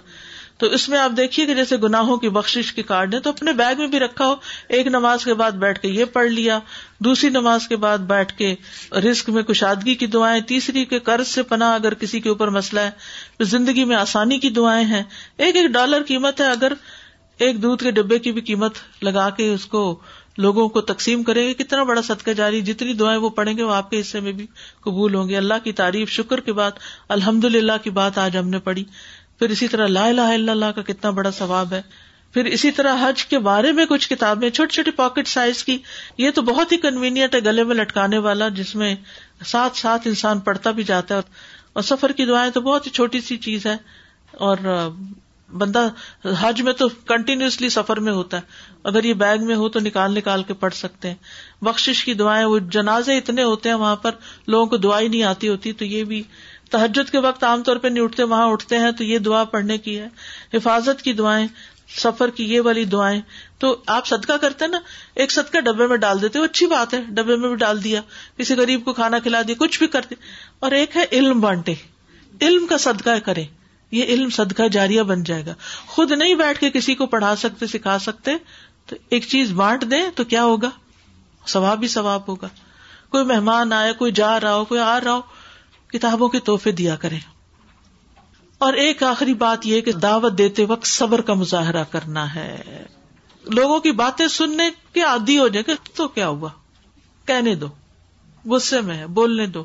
[0.57, 3.53] تو اس میں آپ دیکھیے کہ جیسے گناہوں کی بخش کے کارڈ ہے تو اپنے
[3.53, 4.35] بیگ میں بھی رکھا ہو۔
[4.69, 6.59] ایک نماز کے بعد بیٹھ کے یہ پڑھ لیا،
[6.99, 8.55] دوسری نماز کے بعد بیٹھ کے
[8.91, 12.79] رسک میں کشادگی کی دعائیں، تیسری کے قرض سے پناہ اگر کسی کے اوپر مسئلہ
[12.79, 12.91] ہے،
[13.37, 15.03] تو زندگی میں آسانی کی دعائیں ہیں۔
[15.37, 16.73] ایک ایک ڈالر قیمت ہے، اگر
[17.37, 19.99] ایک دودھ کے ڈبے کی بھی قیمت لگا کے اس کو
[20.37, 23.73] لوگوں کو تقسیم کریں گے کتنا بڑا صدقہ جاری، جتنی دعائیں وہ پڑھیں گے، وہ
[23.73, 24.47] آپ کے حصے میں بھی
[24.81, 26.71] قبول ہوں گے۔ اللہ کی تعریف، شکر کے بعد
[27.09, 28.83] الحمد للہ کی بات آج ہم نے پڑھی۔
[29.39, 31.81] پھر اسی طرح لا الہ الا اللہ کا کتنا بڑا ثواب ہے۔
[32.33, 35.77] پھر اسی طرح حج کے بارے میں کچھ کتابیں، چھوٹی چھوٹی پاکٹ سائز کی۔
[36.17, 38.95] یہ تو بہت ہی کنوینئنٹ ہے، گلے میں لٹکانے والا، جس میں
[39.45, 41.19] ساتھ ساتھ انسان پڑھتا بھی جاتا ہے
[41.73, 43.77] اور سفر کی دعائیں تو بہت ہی چھوٹی سی چیز ہے۔
[44.31, 44.57] اور
[45.53, 45.87] بندہ
[46.39, 48.41] حج میں تو کنٹینیوسلی سفر میں ہوتا ہے۔
[48.83, 51.15] اگر یہ بیگ میں ہو تو نکال نکال کے پڑھ سکتے ہیں۔
[51.61, 54.11] بخش کی دعائیں، وہ جنازے اتنے ہوتے ہیں وہاں پر،
[54.47, 56.23] لوگوں کو دعائیں نہیں آتی ہوتی، تو یہ بھی
[56.71, 59.77] تحجد کے وقت عام طور پہ نہیں اٹھتے، وہاں اٹھتے ہیں تو یہ دعا پڑھنے
[59.77, 60.07] کی ہے۔
[60.53, 61.47] حفاظت کی دعائیں،
[61.97, 63.21] سفر کی یہ والی دعائیں۔
[63.57, 64.79] تو آپ صدقہ کرتے نا،
[65.15, 68.01] ایک صدقہ ڈبے میں ڈال دیتے اچھی بات ہے، ڈبے میں بھی ڈال دیا۔
[68.37, 70.15] کسی غریب کو کھانا کھلا دیا، کچھ بھی کرتے
[70.59, 71.73] اور ایک ہے علم بانٹے۔
[72.41, 73.43] علم کا صدقہ کرے۔
[73.91, 75.53] یہ علم صدقہ جاریہ بن جائے گا۔
[75.87, 78.31] خود نہیں بیٹھ کے کسی کو پڑھا سکتے، سکھا سکتے،
[78.85, 80.69] تو ایک چیز بانٹ دیں تو کیا ہوگا؟
[81.47, 82.47] ثواب ہی ثواب ہوگا۔
[83.09, 85.21] کوئی مہمان آئے، کوئی جا رہا ہو، کوئی آ رہا ہو،
[85.87, 87.17] کتابوں کے تحفے دیا کرے
[88.57, 92.61] اور ایک آخری بات یہ کہ دعوت دیتے وقت صبر کا مظاہرہ کرنا ہے۔
[93.43, 94.63] لوگوں کی باتیں سننے
[94.93, 96.49] کے عادی ہو جائے گا تو کیا ہوا؟
[97.25, 97.67] کہنے دو،
[98.45, 99.63] غصے میں ہے بولنے دو۔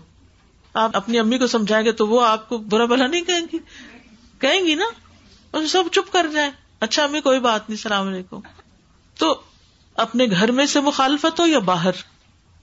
[0.74, 3.58] آپ اپنی امی کو سمجھائیں گے تو وہ آپ کو برا بھلا نہیں کہیں گی۔
[4.40, 4.84] کہیں گی نا
[5.50, 8.40] اور سب چپ کر جائیں۔ اچھا امی، کوئی بات نہیں، السلام علیکم۔
[9.18, 9.40] تو
[9.96, 11.90] اپنے گھر میں سے مخالفت ہو یا باہر؟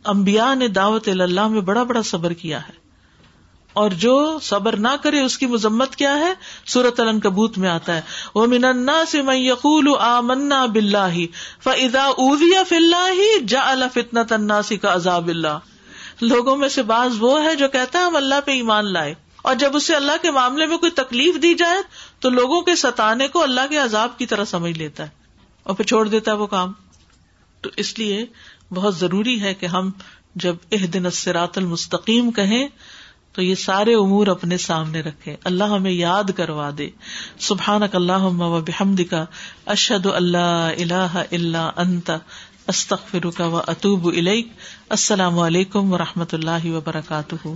[0.04, 2.88] امبیا نے دعوت اللہ میں بڑا بڑا صبر کیا ہے۔
[3.74, 6.34] اور جو صبر نہ کرے، اس کی مذمت کیا ہے؟
[6.66, 8.02] سورت الن کبوت میں آتا ہے۔
[8.36, 11.26] وہ مننا سے میں یقول آ منا بلّہ
[11.64, 15.60] فضا اوزیا فلّہ جا فتنا تناسی کا عذاب اللہ۔
[16.22, 19.14] لوگوں میں سے بعض وہ ہے جو کہتا ہے، ہم اللہ پہ ایمان لائے۔
[19.48, 21.78] اور جب اسے اللہ کے معاملے میں کوئی تکلیف دی جائے
[22.20, 25.10] تو لوگوں کے ستانے کو اللہ کے عذاب کی طرح سمجھ لیتا ہے
[25.64, 26.74] اور پھر چھوڑ دیتا ہے وہ کام۔
[27.62, 28.26] تو اس لیے
[28.72, 29.92] بہت ضروری ہے کہ ہم
[30.36, 32.68] جب اح دن سرات المستقیم کہیں
[33.34, 36.90] تو یہ سارے امور اپنے سامنے رکھے اللہ ہمیں یاد کروا دے۔
[37.40, 39.26] سبحان اللہ و بحمد کا
[39.66, 42.12] اشد اللہ اللہ اللہ انت
[42.68, 44.10] استخر کا و اطوب
[44.90, 47.48] السلام علیکم و رحمۃ اللہ وبرکاتہ۔